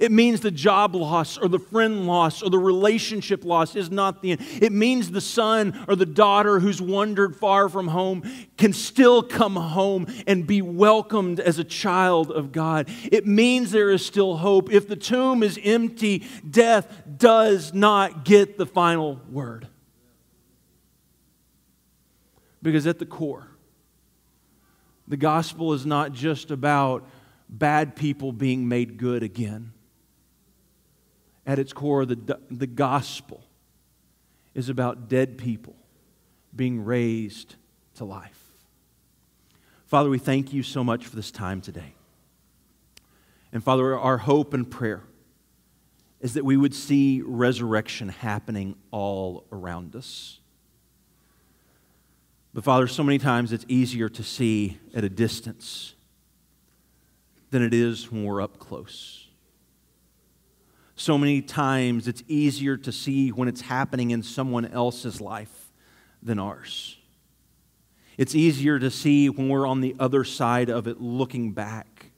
It 0.00 0.12
means 0.12 0.40
the 0.40 0.50
job 0.50 0.94
loss 0.94 1.38
or 1.38 1.48
the 1.48 1.58
friend 1.58 2.06
loss 2.06 2.42
or 2.42 2.50
the 2.50 2.58
relationship 2.58 3.44
loss 3.44 3.74
is 3.74 3.90
not 3.90 4.22
the 4.22 4.32
end. 4.32 4.46
It 4.60 4.70
means 4.70 5.10
the 5.10 5.20
son 5.20 5.84
or 5.88 5.96
the 5.96 6.06
daughter 6.06 6.60
who's 6.60 6.80
wandered 6.80 7.34
far 7.34 7.68
from 7.68 7.88
home 7.88 8.22
can 8.56 8.72
still 8.72 9.22
come 9.22 9.56
home 9.56 10.06
and 10.26 10.46
be 10.46 10.62
welcomed 10.62 11.40
as 11.40 11.58
a 11.58 11.64
child 11.64 12.30
of 12.30 12.52
God. 12.52 12.88
It 13.10 13.26
means 13.26 13.70
there 13.70 13.90
is 13.90 14.04
still 14.04 14.36
hope. 14.36 14.70
If 14.70 14.88
the 14.88 14.96
tomb 14.96 15.42
is 15.42 15.58
empty, 15.62 16.24
death 16.48 17.02
does 17.16 17.72
not 17.72 18.24
get 18.24 18.58
the 18.58 18.66
final 18.66 19.20
word. 19.30 19.68
Because 22.68 22.86
at 22.86 22.98
the 22.98 23.06
core, 23.06 23.48
the 25.06 25.16
gospel 25.16 25.72
is 25.72 25.86
not 25.86 26.12
just 26.12 26.50
about 26.50 27.08
bad 27.48 27.96
people 27.96 28.30
being 28.30 28.68
made 28.68 28.98
good 28.98 29.22
again 29.22 29.72
at 31.48 31.58
its 31.58 31.72
core, 31.72 32.04
the, 32.04 32.38
the 32.50 32.66
gospel 32.66 33.42
is 34.54 34.68
about 34.68 35.08
dead 35.08 35.38
people 35.38 35.74
being 36.54 36.84
raised 36.84 37.54
to 37.94 38.04
life. 38.04 38.52
Father, 39.86 40.10
we 40.10 40.18
thank 40.18 40.52
you 40.52 40.62
so 40.62 40.84
much 40.84 41.06
for 41.06 41.16
this 41.16 41.30
time 41.30 41.62
today. 41.62 41.94
And 43.50 43.64
Father, 43.64 43.98
our 43.98 44.18
hope 44.18 44.52
and 44.52 44.70
prayer 44.70 45.04
is 46.20 46.34
that 46.34 46.44
we 46.44 46.58
would 46.58 46.74
see 46.74 47.22
resurrection 47.24 48.10
happening 48.10 48.76
all 48.90 49.46
around 49.50 49.96
us. 49.96 50.40
But 52.54 52.64
Father, 52.64 52.86
so 52.86 53.02
many 53.02 53.18
times 53.18 53.52
it's 53.52 53.64
easier 53.68 54.08
to 54.08 54.22
see 54.22 54.78
at 54.94 55.04
a 55.04 55.08
distance 55.08 55.94
than 57.50 57.62
it 57.62 57.72
is 57.72 58.10
when 58.10 58.24
we're 58.24 58.42
up 58.42 58.58
close 58.58 59.28
so 61.00 61.16
many 61.16 61.40
times 61.40 62.08
it's 62.08 62.24
easier 62.26 62.76
to 62.76 62.90
see 62.90 63.30
when 63.30 63.48
it's 63.48 63.60
happening 63.60 64.10
in 64.10 64.22
someone 64.22 64.66
else's 64.66 65.20
life 65.20 65.70
than 66.22 66.40
ours. 66.40 66.98
It's 68.16 68.34
easier 68.34 68.80
to 68.80 68.90
see 68.90 69.28
when 69.28 69.48
we're 69.48 69.66
on 69.66 69.80
the 69.80 69.94
other 70.00 70.24
side 70.24 70.68
of 70.68 70.88
it 70.88 71.00
looking 71.00 71.52
back 71.52 72.10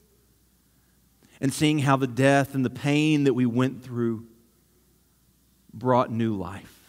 and 1.39 1.53
seeing 1.53 1.79
how 1.79 1.95
the 1.95 2.07
death 2.07 2.55
and 2.55 2.65
the 2.65 2.71
pain 2.71 3.25
that 3.25 3.35
we 3.35 3.45
went 3.45 3.83
through 3.83 4.25
brought 5.71 6.11
new 6.11 6.35
life. 6.35 6.80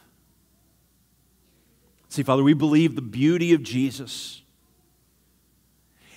See, 2.12 2.22
Father, 2.22 2.42
we 2.42 2.54
believe 2.54 2.94
the 2.94 3.02
beauty 3.02 3.54
of 3.54 3.62
Jesus 3.62 4.42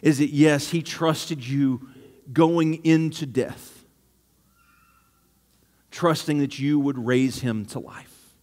is 0.01 0.17
that, 0.19 0.29
yes, 0.29 0.71
He 0.71 0.81
trusted 0.81 1.47
you 1.47 1.87
going 2.33 2.85
into 2.85 3.25
death 3.25 3.75
trusting 5.95 6.39
that 6.39 6.59
you 6.59 6.77
would 6.77 6.97
raise 6.97 7.39
him 7.39 7.65
to 7.65 7.79
life. 7.79 8.35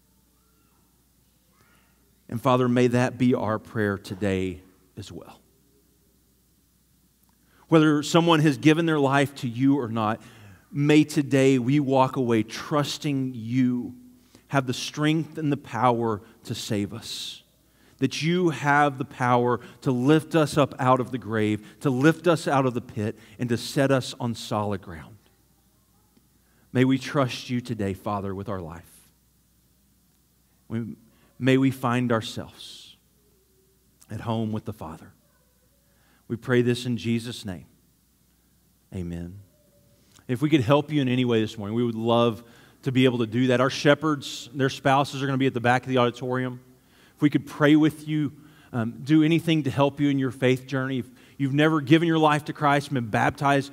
And 2.27 2.41
Father, 2.41 2.67
may 2.67 2.87
that 2.87 3.19
be 3.19 3.35
our 3.35 3.59
prayer 3.59 3.99
today 3.99 4.63
as 4.97 5.13
well. 5.13 5.39
Whether 7.69 8.03
someone 8.03 8.41
has 8.41 8.57
given 8.57 8.87
their 8.87 8.99
life 8.99 9.35
to 9.37 9.49
you 9.49 9.79
or 9.79 9.89
not, 9.89 10.23
may 10.71 11.05
today 11.05 11.59
we 11.59 11.79
walk 11.79 12.17
away 12.17 12.43
trusting 12.43 13.33
you 13.35 13.97
have 14.49 14.67
the 14.67 14.73
strength 14.73 15.37
and 15.37 15.53
the 15.53 15.59
power 15.59 16.23
to 16.45 16.55
save 16.55 16.95
us. 16.95 17.42
That 18.03 18.21
you 18.21 18.51
have 18.51 18.99
the 18.99 19.05
power 19.05 19.61
to 19.83 19.93
lift 19.93 20.35
us 20.35 20.59
up 20.59 20.75
out 20.81 20.99
of 20.99 21.13
the 21.13 21.19
grave, 21.19 21.65
to 21.83 21.89
lift 21.89 22.27
us 22.27 22.49
out 22.49 22.67
of 22.67 22.75
the 22.75 22.81
pit, 22.81 23.17
and 23.39 23.49
to 23.49 23.57
set 23.57 23.93
us 23.93 24.13
on 24.19 24.35
solid 24.35 24.83
ground. 24.83 25.15
May 26.73 26.85
we 26.85 26.99
trust 26.99 27.49
you 27.49 27.61
today, 27.61 27.95
Father, 27.95 28.35
with 28.35 28.49
our 28.49 28.59
life. 28.59 28.91
We, 30.67 30.97
may 31.39 31.57
we 31.59 31.71
find 31.71 32.11
ourselves 32.11 32.97
at 34.11 34.23
home 34.23 34.51
with 34.51 34.65
the 34.65 34.73
Father. 34.73 35.13
We 36.27 36.35
pray 36.35 36.63
this 36.63 36.87
in 36.87 36.97
Jesus' 36.97 37.45
name. 37.45 37.67
Amen. 38.93 39.39
If 40.27 40.43
we 40.43 40.51
could 40.51 40.63
help 40.63 40.91
you 40.91 41.01
in 41.01 41.09
any 41.09 41.25
way 41.25 41.41
this 41.41 41.57
morning, 41.57 41.77
we 41.77 41.85
would 41.85 41.95
love 41.95 42.43
to 42.83 42.91
be 42.91 43.05
able 43.05 43.19
to 43.19 43.29
do 43.29 43.47
that. 43.47 43.61
Our 43.61 43.71
shepherds, 43.71 44.51
their 44.53 44.71
spouses 44.71 45.23
are 45.23 45.27
going 45.27 45.35
to 45.35 45.41
be 45.41 45.47
at 45.47 45.55
the 45.55 45.61
back 45.61 45.83
of 45.83 45.89
the 45.89 45.99
auditorium. 45.99 46.59
We 47.23 47.31
could 47.31 47.47
pray 47.47 47.77
with 47.77 48.07
you, 48.07 48.33
um, 48.73 49.01
do 49.05 49.23
anything 49.23 49.63
to 49.63 49.71
help 49.71 50.01
you 50.01 50.11
in 50.11 50.19
your 50.19 50.33
faith 50.33 50.67
journey. 50.67 50.99
If 50.99 51.07
you've 51.39 51.55
never 51.55 51.81
given 51.81 52.09
your 52.09 52.19
life 52.19 52.45
to 52.47 52.53
Christ, 52.53 52.93
been 52.93 53.09
baptized, 53.09 53.73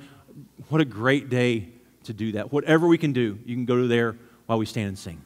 what 0.68 0.80
a 0.80 0.84
great 0.84 1.28
day 1.28 1.68
to 2.04 2.14
do 2.14 2.32
that. 2.32 2.52
Whatever 2.52 2.86
we 2.86 2.96
can 2.96 3.12
do, 3.12 3.38
you 3.44 3.54
can 3.56 3.64
go 3.64 3.76
to 3.76 3.88
there 3.88 4.16
while 4.46 4.58
we 4.58 4.66
stand 4.66 4.88
and 4.88 4.98
sing. 4.98 5.22